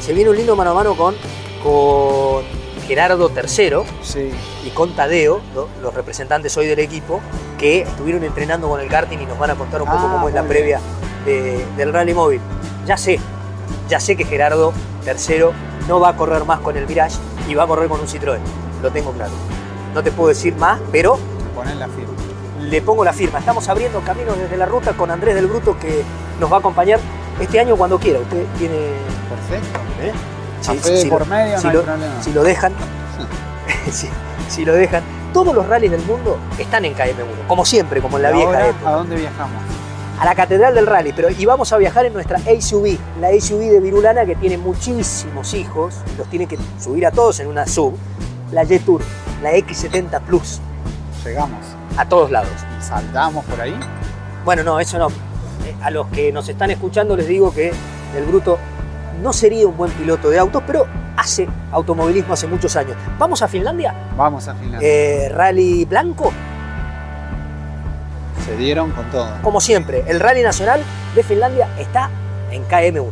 se 0.00 0.12
viene 0.12 0.30
un 0.30 0.36
lindo 0.36 0.56
mano 0.56 0.72
a 0.72 0.74
mano 0.74 0.96
con, 0.96 1.14
con 1.62 2.42
Gerardo 2.86 3.30
III 3.34 3.72
Sí. 4.02 4.30
y 4.64 4.70
con 4.70 4.94
Tadeo, 4.94 5.40
¿no? 5.54 5.66
los 5.82 5.92
representantes 5.94 6.56
hoy 6.56 6.66
del 6.66 6.78
equipo, 6.78 7.20
que 7.58 7.82
estuvieron 7.82 8.22
entrenando 8.24 8.68
con 8.68 8.80
el 8.80 8.88
karting 8.88 9.18
y 9.18 9.26
nos 9.26 9.38
van 9.38 9.50
a 9.50 9.54
contar 9.54 9.82
un 9.82 9.88
poco 9.88 10.04
Ah, 10.06 10.12
cómo 10.12 10.28
es 10.28 10.34
la 10.34 10.42
previa 10.44 10.80
de- 11.24 11.64
del 11.76 11.92
rally 11.92 12.14
móvil. 12.14 12.40
Ya 12.86 12.96
sé, 12.96 13.18
ya 13.88 13.98
sé 14.00 14.16
que 14.16 14.24
Gerardo 14.24 14.72
III 15.04 15.46
no 15.88 16.00
va 16.00 16.10
a 16.10 16.16
correr 16.16 16.44
más 16.44 16.60
con 16.60 16.76
el 16.76 16.86
Mirage 16.86 17.16
y 17.48 17.54
va 17.54 17.64
a 17.64 17.66
correr 17.66 17.88
con 17.88 18.00
un 18.00 18.06
Citroën, 18.06 18.38
lo 18.82 18.90
tengo 18.90 19.12
claro. 19.12 19.32
No 19.94 20.02
te 20.02 20.12
puedo 20.12 20.28
decir 20.28 20.54
más, 20.56 20.78
pero 20.92 21.18
Ponen 21.54 21.78
la 21.78 21.86
firma. 21.88 22.12
le 22.60 22.82
pongo 22.82 23.04
la 23.04 23.12
firma. 23.12 23.38
Estamos 23.38 23.68
abriendo 23.68 24.00
caminos 24.00 24.36
desde 24.38 24.56
la 24.56 24.66
ruta 24.66 24.92
con 24.92 25.10
Andrés 25.10 25.34
del 25.34 25.46
Bruto 25.46 25.78
que 25.78 26.02
nos 26.38 26.50
va 26.52 26.56
a 26.56 26.58
acompañar 26.60 27.00
este 27.40 27.58
año 27.58 27.76
cuando 27.76 27.98
quiera. 27.98 28.18
Usted 28.20 28.44
tiene... 28.58 28.76
Perfecto. 29.30 29.78
¿eh? 30.02 30.12
Café 30.66 30.90
de 30.90 31.06
por 31.10 31.20
lo- 31.20 31.26
medio, 31.26 31.58
si 31.58 31.64
no 31.66 31.70
hay 31.70 31.76
problema. 31.78 32.22
Si 32.22 32.32
lo 32.32 32.42
dejan, 32.42 32.72
si, 33.90 34.08
si 34.48 34.64
lo 34.64 34.72
dejan. 34.72 35.02
Todos 35.32 35.54
los 35.54 35.66
rallies 35.66 35.90
del 35.90 36.02
mundo 36.02 36.38
están 36.58 36.84
en 36.86 36.94
KM1, 36.94 37.46
como 37.46 37.64
siempre, 37.64 38.00
como 38.00 38.16
en 38.16 38.22
la 38.22 38.30
¿Y 38.30 38.34
vieja 38.34 38.48
ahora, 38.48 38.68
época. 38.68 38.88
¿A 38.88 38.92
dónde 38.94 39.16
viajamos? 39.16 39.62
A 40.18 40.24
la 40.24 40.34
Catedral 40.34 40.74
del 40.74 40.86
Rally, 40.86 41.12
pero 41.14 41.28
y 41.28 41.44
vamos 41.44 41.70
a 41.74 41.76
viajar 41.76 42.06
en 42.06 42.14
nuestra 42.14 42.38
SUV, 42.38 42.96
la 43.20 43.28
SUV 43.38 43.70
de 43.70 43.80
Virulana 43.80 44.24
que 44.24 44.34
tiene 44.34 44.56
muchísimos 44.56 45.52
hijos, 45.52 45.96
los 46.16 46.26
tiene 46.30 46.46
que 46.46 46.56
subir 46.80 47.04
a 47.06 47.10
todos 47.10 47.38
en 47.40 47.48
una 47.48 47.66
sub, 47.66 47.94
la 48.50 48.62
J-Tour, 48.64 49.02
la 49.42 49.52
X70 49.52 50.20
Plus, 50.22 50.60
Llegamos. 51.22 51.58
a 51.98 52.08
todos 52.08 52.30
lados. 52.30 52.48
¿Y 52.80 52.82
saltamos 52.82 53.44
por 53.44 53.60
ahí? 53.60 53.78
Bueno, 54.46 54.62
no, 54.62 54.80
eso 54.80 54.98
no. 54.98 55.08
Eh, 55.08 55.74
A 55.82 55.90
los 55.90 56.06
que 56.06 56.32
nos 56.32 56.48
están 56.48 56.70
escuchando 56.70 57.14
les 57.14 57.28
digo 57.28 57.52
que 57.52 57.72
el 58.16 58.24
Bruto 58.24 58.56
no 59.22 59.32
sería 59.32 59.66
un 59.66 59.76
buen 59.76 59.90
piloto 59.92 60.30
de 60.30 60.38
autos, 60.38 60.62
pero 60.66 60.86
hace 61.16 61.48
automovilismo 61.72 62.34
hace 62.34 62.46
muchos 62.46 62.76
años. 62.76 62.96
¿Vamos 63.18 63.42
a 63.42 63.48
Finlandia? 63.48 63.94
Vamos 64.16 64.46
a 64.48 64.54
Finlandia. 64.54 64.88
Eh, 64.88 65.28
rally 65.30 65.84
blanco, 65.84 66.32
Se 68.44 68.56
dieron 68.56 68.90
con 68.92 69.04
todo. 69.10 69.28
como 69.42 69.60
siempre, 69.60 70.04
el 70.06 70.20
rally 70.20 70.42
nacional 70.42 70.80
de 71.14 71.22
Finlandia 71.22 71.68
está 71.78 72.10
en 72.50 72.64
KM1. 72.68 73.10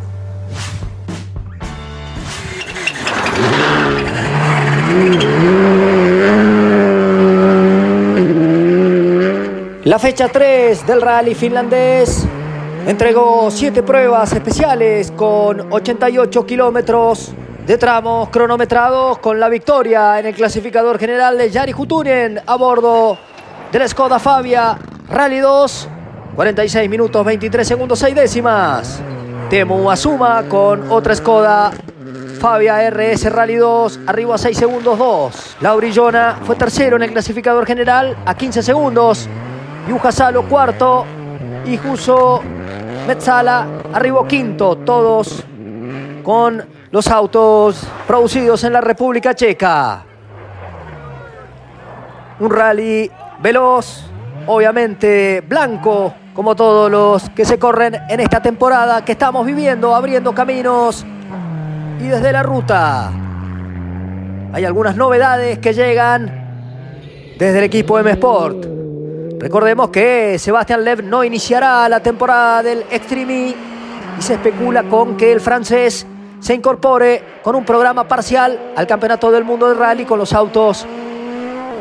La 9.85 9.99
fecha 9.99 10.29
3 10.29 10.87
del 10.87 11.03
rally 11.03 11.35
finlandés 11.35 12.25
entregó 12.87 13.51
7 13.51 13.83
pruebas 13.83 14.33
especiales 14.33 15.11
con 15.13 15.73
88 15.73 16.47
kilómetros 16.47 17.33
de 17.67 17.79
tramos 17.79 18.29
cronometrados 18.29 19.19
con 19.19 19.41
la 19.41 19.49
victoria 19.49 20.19
en 20.19 20.27
el 20.27 20.35
clasificador 20.35 20.99
general 20.99 21.39
de 21.39 21.51
Jari 21.51 21.73
Hutunen 21.73 22.41
a 22.47 22.57
bordo 22.57 23.17
del 23.73 23.89
Skoda 23.89 24.19
Fabia 24.19 24.79
Rally 25.09 25.39
2. 25.39 25.89
46 26.35 26.91
minutos 26.91 27.25
23 27.25 27.67
segundos 27.67 27.99
6 28.01 28.15
décimas. 28.15 29.01
Temu 29.49 29.91
Asuma 29.91 30.43
con 30.49 30.91
otra 30.91 31.15
Skoda 31.15 31.71
Fabia 32.39 32.91
RS 32.91 33.33
Rally 33.33 33.55
2 33.55 34.01
arriba 34.07 34.35
a 34.35 34.39
6 34.39 34.59
segundos 34.59 34.99
2. 34.99 35.57
Laurillona 35.61 36.39
fue 36.43 36.57
tercero 36.57 36.97
en 36.97 37.03
el 37.05 37.13
clasificador 37.13 37.65
general 37.65 38.17
a 38.27 38.35
15 38.35 38.63
segundos. 38.63 39.29
Yuja 39.89 40.13
Salo 40.13 40.43
cuarto 40.49 41.07
y 41.65 41.79
Juso 41.79 42.43
Metzala 43.07 43.67
arribó 43.93 44.27
quinto, 44.27 44.77
todos 44.79 45.45
con 46.23 46.65
los 46.91 47.07
autos 47.09 47.87
producidos 48.07 48.65
en 48.65 48.73
la 48.73 48.81
República 48.81 49.35
Checa. 49.35 50.05
Un 52.41 52.51
rally 52.51 53.11
veloz, 53.41 54.07
obviamente 54.47 55.43
blanco, 55.47 56.15
como 56.33 56.57
todos 56.57 56.91
los 56.91 57.29
que 57.31 57.45
se 57.45 57.59
corren 57.59 57.95
en 58.09 58.21
esta 58.21 58.41
temporada 58.41 59.05
que 59.05 59.13
estamos 59.13 59.45
viviendo, 59.45 59.95
abriendo 59.95 60.35
caminos 60.35 61.05
y 62.01 62.05
desde 62.05 62.33
la 62.33 62.43
ruta. 62.43 63.13
Hay 64.53 64.65
algunas 64.65 64.97
novedades 64.97 65.59
que 65.59 65.75
llegan 65.75 67.35
desde 67.39 67.59
el 67.59 67.65
equipo 67.65 67.99
M 67.99 68.11
Sport. 68.13 68.74
Recordemos 69.45 69.91
que 69.91 70.39
Sebastián 70.39 70.83
Lev 70.83 71.05
no 71.05 71.23
iniciará 71.23 71.87
la 71.87 72.01
temporada 72.01 72.63
del 72.63 72.83
Extreme 72.91 73.55
y 74.19 74.23
se 74.23 74.33
especula 74.33 74.85
con 74.85 75.19
que 75.19 75.31
el 75.31 75.39
francés 75.39 76.07
se 76.41 76.55
incorpore 76.55 77.23
con 77.43 77.55
un 77.55 77.63
programa 77.63 78.09
parcial 78.09 78.73
al 78.75 78.87
Campeonato 78.87 79.31
del 79.31 79.45
Mundo 79.45 79.69
de 79.69 79.75
Rally 79.75 80.07
con 80.07 80.19
los 80.19 80.33
autos 80.33 80.87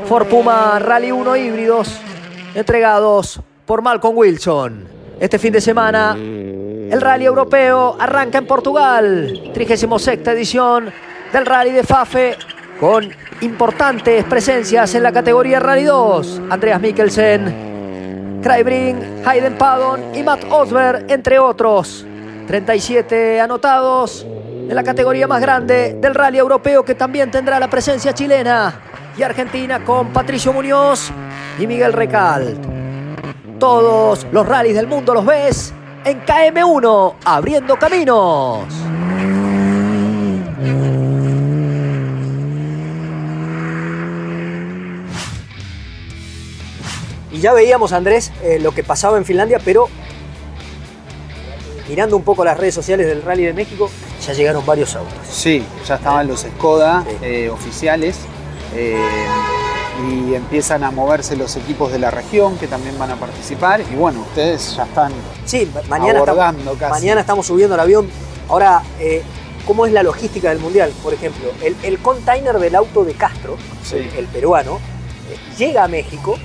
Ford 0.10 0.28
Puma 0.28 0.78
Rally 0.78 1.14
1 1.14 1.38
híbridos 1.38 2.02
entregados 2.54 3.40
por 3.66 3.82
Malcolm 3.82 4.18
Wilson. 4.18 4.86
Este 5.18 5.40
fin 5.40 5.54
de 5.54 5.62
semana 5.62 6.18
el 6.18 7.00
Rally 7.00 7.24
Europeo 7.24 7.96
arranca 7.98 8.40
en 8.40 8.46
Portugal, 8.46 9.52
36 9.54 10.20
edición 10.28 10.92
del 11.32 11.46
Rally 11.46 11.72
de 11.72 11.84
Fafe 11.84 12.36
con 12.84 13.10
importantes 13.40 14.26
presencias 14.26 14.94
en 14.94 15.04
la 15.04 15.14
categoría 15.14 15.62
Rally 15.62 15.86
2. 15.86 16.42
Andreas 16.50 16.82
Mikkelsen, 16.82 18.42
Kraibring, 18.44 19.22
Hayden 19.26 19.58
Paddon 19.58 20.14
y 20.14 20.22
Matt 20.22 20.44
Osberg, 20.52 21.06
entre 21.08 21.40
otros. 21.40 22.06
37 22.46 23.40
anotados 23.40 24.28
en 24.28 24.76
la 24.76 24.84
categoría 24.84 25.30
más 25.30 25.40
grande 25.40 25.96
del 25.98 26.14
Rally 26.14 26.40
Europeo 26.40 26.84
que 26.84 26.94
también 26.94 27.32
tendrá 27.32 27.58
la 27.58 27.70
presencia 27.70 28.14
chilena 28.14 28.82
y 29.18 29.24
argentina 29.24 29.86
con 29.86 30.12
Patricio 30.12 30.52
Muñoz 30.52 31.10
y 31.58 31.66
Miguel 31.66 31.94
Recalt. 31.94 32.60
Todos 33.60 34.28
los 34.30 34.46
rallies 34.46 34.76
del 34.76 34.88
mundo 34.88 35.14
los 35.14 35.26
ves 35.26 35.74
en 36.04 36.22
KM1, 36.26 37.14
abriendo 37.24 37.78
caminos. 37.78 38.83
Ya 47.44 47.52
veíamos, 47.54 47.92
Andrés, 47.92 48.32
eh, 48.42 48.58
lo 48.60 48.72
que 48.74 48.84
pasaba 48.86 49.18
en 49.18 49.26
Finlandia, 49.26 49.60
pero 49.64 49.90
mirando 51.90 52.16
un 52.16 52.24
poco 52.24 52.46
las 52.46 52.58
redes 52.58 52.74
sociales 52.74 53.06
del 53.06 53.22
Rally 53.22 53.44
de 53.44 53.54
México, 53.54 53.90
ya 54.26 54.32
llegaron 54.34 54.66
varios 54.66 54.96
autos. 54.96 55.14
Sí, 55.30 55.62
ya 55.86 55.96
estaban 55.96 56.26
los 56.28 56.40
Skoda 56.42 57.04
eh, 57.22 57.50
oficiales 57.50 58.16
eh, 58.74 58.98
y 60.10 60.34
empiezan 60.36 60.86
a 60.86 60.92
moverse 60.92 61.36
los 61.36 61.56
equipos 61.58 61.92
de 61.92 62.00
la 62.00 62.10
región 62.12 62.58
que 62.58 62.68
también 62.68 62.98
van 62.98 63.12
a 63.12 63.16
participar. 63.18 63.82
Y 63.82 63.96
bueno, 63.96 64.22
ustedes 64.22 64.78
ya 64.78 64.84
están 64.84 65.12
Sí, 65.46 65.70
ma- 65.74 65.82
mañana, 65.90 66.20
abordando 66.20 66.60
estamos, 66.72 66.80
casi. 66.80 66.92
mañana 67.02 67.22
estamos 67.22 67.46
subiendo 67.46 67.76
el 67.76 67.82
avión. 67.82 68.08
Ahora, 68.48 68.82
eh, 69.02 69.22
¿cómo 69.68 69.86
es 69.86 69.92
la 69.92 70.02
logística 70.04 70.50
del 70.50 70.60
Mundial? 70.60 70.94
Por 71.04 71.14
ejemplo, 71.14 71.50
el, 71.62 71.76
el 71.84 72.00
container 72.00 72.58
del 72.60 72.76
auto 72.76 73.04
de 73.04 73.14
Castro, 73.16 73.58
Sí. 73.84 73.98
el, 73.98 74.10
el 74.20 74.26
peruano, 74.28 74.80
llega 75.58 75.84
a 75.84 75.88
México, 75.90 76.38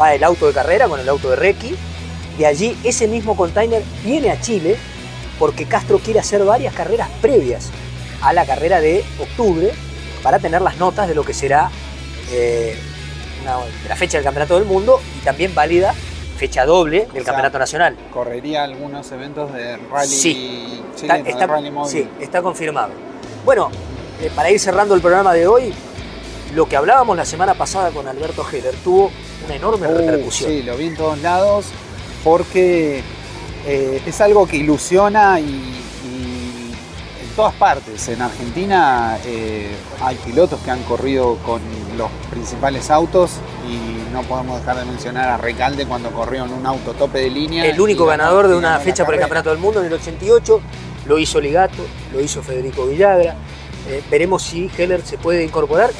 va 0.00 0.14
el 0.14 0.22
auto 0.24 0.46
de 0.46 0.52
carrera 0.52 0.88
con 0.88 1.00
el 1.00 1.08
auto 1.08 1.30
de 1.30 1.36
Requi, 1.36 1.74
de 2.38 2.46
allí 2.46 2.76
ese 2.84 3.08
mismo 3.08 3.36
container 3.36 3.82
viene 4.04 4.30
a 4.30 4.40
Chile 4.40 4.76
porque 5.38 5.66
Castro 5.66 5.98
quiere 5.98 6.20
hacer 6.20 6.44
varias 6.44 6.74
carreras 6.74 7.08
previas 7.20 7.70
a 8.22 8.32
la 8.32 8.44
carrera 8.46 8.80
de 8.80 9.04
octubre 9.18 9.70
para 10.22 10.38
tener 10.38 10.60
las 10.62 10.76
notas 10.78 11.08
de 11.08 11.14
lo 11.14 11.24
que 11.24 11.34
será 11.34 11.70
eh, 12.32 12.76
una- 13.42 13.58
de 13.82 13.88
la 13.88 13.96
fecha 13.96 14.18
del 14.18 14.24
Campeonato 14.24 14.56
del 14.56 14.64
Mundo 14.64 15.00
y 15.20 15.24
también 15.24 15.54
válida 15.54 15.94
fecha 16.36 16.64
doble 16.66 17.00
del 17.12 17.22
sea, 17.22 17.24
Campeonato 17.24 17.58
Nacional. 17.58 17.96
Correría 18.12 18.64
algunos 18.64 19.10
eventos 19.12 19.52
de 19.52 19.76
rally 19.90 20.08
Sí, 20.08 20.82
chileno, 20.96 21.14
está, 21.14 21.30
está- 21.30 21.46
de 21.46 21.52
rally 21.52 21.70
móvil. 21.70 21.90
sí, 21.92 22.08
está 22.20 22.42
confirmado. 22.42 22.90
Bueno, 23.44 23.70
eh, 24.20 24.30
para 24.34 24.50
ir 24.50 24.58
cerrando 24.60 24.94
el 24.94 25.00
programa 25.00 25.32
de 25.32 25.46
hoy, 25.46 25.72
lo 26.56 26.66
que 26.66 26.74
hablábamos 26.76 27.16
la 27.16 27.26
semana 27.26 27.52
pasada 27.54 27.90
con 27.90 28.08
Alberto 28.08 28.44
Heller 28.50 28.74
tuvo 28.82 29.10
una 29.44 29.54
enorme 29.54 29.86
Uh, 29.86 29.98
repercusión. 29.98 30.50
Sí, 30.50 30.62
lo 30.62 30.74
vi 30.76 30.86
en 30.86 30.96
todos 30.96 31.18
lados 31.20 31.66
porque 32.24 33.02
eh, 33.66 34.02
es 34.04 34.20
algo 34.22 34.46
que 34.46 34.56
ilusiona 34.56 35.38
y, 35.38 35.44
y 35.44 36.72
todas 37.36 37.52
partes. 37.54 38.08
En 38.08 38.22
Argentina 38.22 39.18
eh, 39.26 39.70
hay 40.00 40.16
pilotos 40.16 40.58
que 40.60 40.70
han 40.70 40.82
corrido 40.84 41.36
con 41.44 41.60
los 41.98 42.10
principales 42.30 42.90
autos 42.90 43.32
y 43.68 44.10
no 44.12 44.22
podemos 44.22 44.58
dejar 44.58 44.78
de 44.78 44.86
mencionar 44.86 45.28
a 45.28 45.36
Recalde 45.36 45.84
cuando 45.84 46.10
corrió 46.10 46.46
en 46.46 46.54
un 46.54 46.64
auto 46.64 46.94
tope 46.94 47.18
de 47.18 47.28
línea. 47.28 47.66
El 47.66 47.78
único 47.78 48.06
ganador 48.06 48.48
de 48.48 48.56
una 48.56 48.78
fecha 48.80 49.04
por 49.04 49.12
el. 49.12 49.20
Campeonato 49.20 49.50
del 49.50 49.58
Mundo 49.58 49.80
en 49.80 49.86
el 49.86 49.92
88 49.92 50.60
lo 51.06 51.18
hizo 51.18 51.38
Ligato, 51.38 51.84
lo 52.14 52.20
hizo 52.22 52.42
Federico 52.42 52.86
Villagra. 52.86 53.36
Eh, 53.88 54.02
veremos 54.10 54.42
si 54.42 54.70
Heller 54.76 55.02
se 55.02 55.18
puede 55.18 55.44
incorporar 55.44 55.90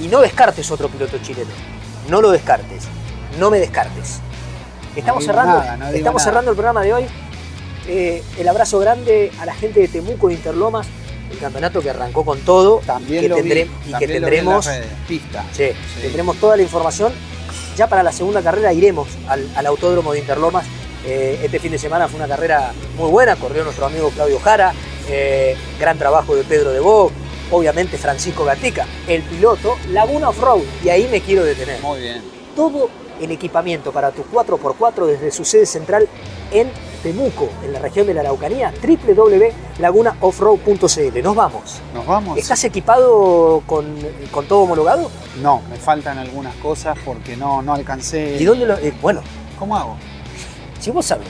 y 0.00 0.08
no 0.08 0.20
descartes 0.20 0.70
otro 0.70 0.88
piloto 0.88 1.18
chileno. 1.18 1.50
No 2.08 2.20
lo 2.20 2.30
descartes. 2.30 2.84
No 3.38 3.50
me 3.50 3.58
descartes. 3.58 4.20
Estamos, 4.94 5.24
cerrando, 5.24 5.58
nada, 5.58 5.76
no 5.76 5.86
digo 5.86 5.98
estamos 5.98 6.22
nada. 6.22 6.30
cerrando 6.30 6.50
el 6.50 6.56
programa 6.56 6.82
de 6.82 6.94
hoy. 6.94 7.06
Eh, 7.86 8.22
el 8.38 8.48
abrazo 8.48 8.78
grande 8.78 9.30
a 9.38 9.46
la 9.46 9.54
gente 9.54 9.80
de 9.80 9.88
Temuco 9.88 10.28
de 10.28 10.34
Interlomas, 10.34 10.86
el 11.30 11.38
campeonato 11.38 11.82
que 11.82 11.90
arrancó 11.90 12.24
con 12.24 12.40
todo 12.40 12.80
También 12.84 13.22
que 13.22 13.28
lo 13.28 13.36
vi, 13.36 13.50
y 13.50 13.64
que 13.64 13.68
también 13.90 14.22
lo 14.22 14.28
vi 14.28 14.36
en 14.36 14.44
tendremos 14.44 14.68
pista. 15.06 15.44
Sí, 15.52 15.68
tendremos 16.00 16.36
toda 16.36 16.56
la 16.56 16.62
información. 16.62 17.12
Ya 17.76 17.86
para 17.88 18.02
la 18.02 18.10
segunda 18.12 18.40
carrera 18.42 18.72
iremos 18.72 19.08
al, 19.28 19.46
al 19.54 19.66
autódromo 19.66 20.12
de 20.12 20.20
Interlomas. 20.20 20.64
Eh, 21.04 21.40
este 21.44 21.60
fin 21.60 21.70
de 21.70 21.78
semana 21.78 22.08
fue 22.08 22.18
una 22.18 22.26
carrera 22.26 22.72
muy 22.96 23.10
buena, 23.10 23.36
corrió 23.36 23.62
nuestro 23.62 23.86
amigo 23.86 24.10
Claudio 24.10 24.40
Jara, 24.40 24.72
eh, 25.08 25.56
gran 25.78 25.98
trabajo 25.98 26.34
de 26.34 26.42
Pedro 26.42 26.72
de 26.72 26.80
Bo, 26.80 27.12
obviamente 27.50 27.98
Francisco 27.98 28.44
Gatica, 28.44 28.86
el 29.06 29.22
piloto, 29.22 29.76
Laguna 29.90 30.30
Off-Road, 30.30 30.62
y 30.84 30.88
ahí 30.88 31.08
me 31.10 31.20
quiero 31.20 31.44
detener. 31.44 31.80
Muy 31.82 32.00
bien. 32.00 32.22
Todo 32.54 32.88
el 33.20 33.30
equipamiento 33.30 33.92
para 33.92 34.10
tu 34.12 34.22
4x4 34.24 35.06
desde 35.06 35.30
su 35.30 35.44
sede 35.44 35.66
central 35.66 36.08
en 36.52 36.70
Temuco, 37.02 37.48
en 37.64 37.72
la 37.72 37.78
región 37.78 38.06
de 38.06 38.12
la 38.14 38.20
Araucanía, 38.20 38.72
www.lagunaoffroad.cl. 38.82 41.22
Nos 41.22 41.34
vamos. 41.36 41.80
Nos 41.94 42.06
vamos. 42.06 42.38
¿Estás 42.38 42.62
equipado 42.64 43.62
con, 43.66 43.96
con 44.30 44.46
todo 44.46 44.60
homologado? 44.60 45.10
No, 45.40 45.62
me 45.70 45.76
faltan 45.76 46.18
algunas 46.18 46.54
cosas 46.56 46.96
porque 47.04 47.36
no, 47.36 47.62
no 47.62 47.74
alcancé. 47.74 48.36
¿Y 48.40 48.44
dónde 48.44 48.66
lo.? 48.66 48.76
eh, 48.78 48.92
bueno, 49.00 49.22
¿Cómo 49.58 49.76
hago? 49.76 49.96
si 50.80 50.90
vos 50.90 51.06
sabés. 51.06 51.28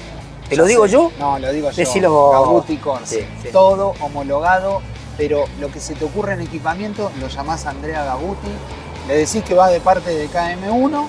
¿Te 0.49 0.57
lo 0.57 0.65
digo 0.65 0.87
sé. 0.87 0.93
yo? 0.93 1.11
No, 1.19 1.39
lo 1.39 1.53
digo 1.53 1.71
yo. 1.71 1.77
Decilo 1.77 2.11
vos. 2.13 2.65
Sí, 3.05 3.19
sí. 3.43 3.49
Todo 3.53 3.95
homologado, 4.01 4.81
pero 5.17 5.45
lo 5.61 5.71
que 5.71 5.81
se 5.81 5.95
te 5.95 6.05
ocurre 6.05 6.35
en 6.35 6.43
equipamiento 6.43 7.11
lo 7.21 7.29
llamás 7.29 7.67
a 7.67 7.71
Andrea 7.71 8.05
Gabuti, 8.05 8.49
le 9.09 9.17
decís 9.19 9.43
que 9.43 9.55
va 9.55 9.69
de 9.69 9.81
parte 9.81 10.11
de 10.11 10.29
KM1 10.29 11.07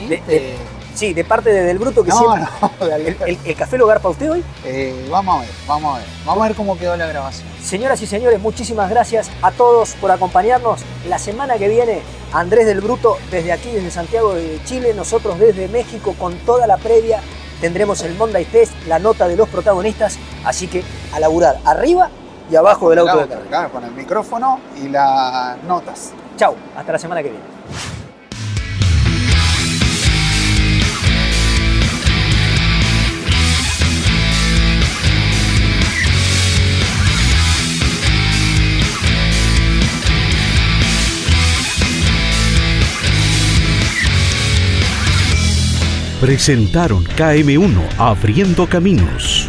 y 0.00 0.06
De- 0.08 0.16
te- 0.18 0.32
de- 0.32 0.56
sí, 0.94 1.12
de 1.14 1.24
parte 1.24 1.50
de 1.50 1.62
Del 1.64 1.78
Bruto 1.78 2.02
que 2.04 2.10
No, 2.10 2.18
siempre. 2.18 2.50
no, 2.80 2.86
de 2.86 2.94
el, 2.94 3.16
el- 3.26 3.38
el 3.44 3.56
café 3.56 3.78
lo 3.78 3.86
garpa 3.86 4.08
usted 4.08 4.30
hoy? 4.30 4.44
Eh, 4.64 5.06
vamos 5.10 5.36
a 5.36 5.40
ver, 5.40 5.50
vamos 5.66 5.94
a 5.94 5.98
ver. 5.98 6.08
Vamos 6.24 6.44
a 6.44 6.48
ver 6.48 6.56
cómo 6.56 6.78
quedó 6.78 6.96
la 6.96 7.06
grabación. 7.06 7.46
Señoras 7.62 8.00
y 8.02 8.06
señores, 8.06 8.40
muchísimas 8.40 8.90
gracias 8.90 9.30
a 9.42 9.50
todos 9.52 9.94
por 9.94 10.10
acompañarnos. 10.10 10.80
La 11.08 11.18
semana 11.18 11.56
que 11.56 11.68
viene, 11.68 12.00
Andrés 12.32 12.66
del 12.66 12.80
Bruto 12.80 13.18
desde 13.30 13.52
aquí, 13.52 13.70
desde 13.70 13.90
Santiago 13.90 14.34
de 14.34 14.60
Chile, 14.64 14.92
nosotros 14.94 15.38
desde 15.38 15.68
México 15.68 16.14
con 16.18 16.34
toda 16.38 16.66
la 16.66 16.76
previa. 16.76 17.20
Tendremos 17.60 18.02
el 18.02 18.16
Monday 18.16 18.44
Test, 18.44 18.72
la 18.88 18.98
nota 18.98 19.28
de 19.28 19.36
los 19.36 19.48
protagonistas, 19.48 20.18
así 20.44 20.66
que 20.66 20.82
a 21.12 21.20
laburar 21.20 21.58
arriba 21.64 22.10
y 22.52 22.56
abajo 22.56 22.90
del 22.90 22.98
auto 22.98 23.26
de. 23.26 23.48
Claro, 23.48 23.70
con 23.70 23.82
el 23.82 23.92
micrófono 23.92 24.60
y 24.76 24.88
las 24.88 25.62
notas. 25.64 26.12
Chau, 26.36 26.54
hasta 26.76 26.92
la 26.92 26.98
semana 26.98 27.22
que 27.22 27.30
viene. 27.30 27.44
Presentaron 46.20 47.04
KM1 47.04 47.98
Abriendo 47.98 48.68
Caminos. 48.68 49.48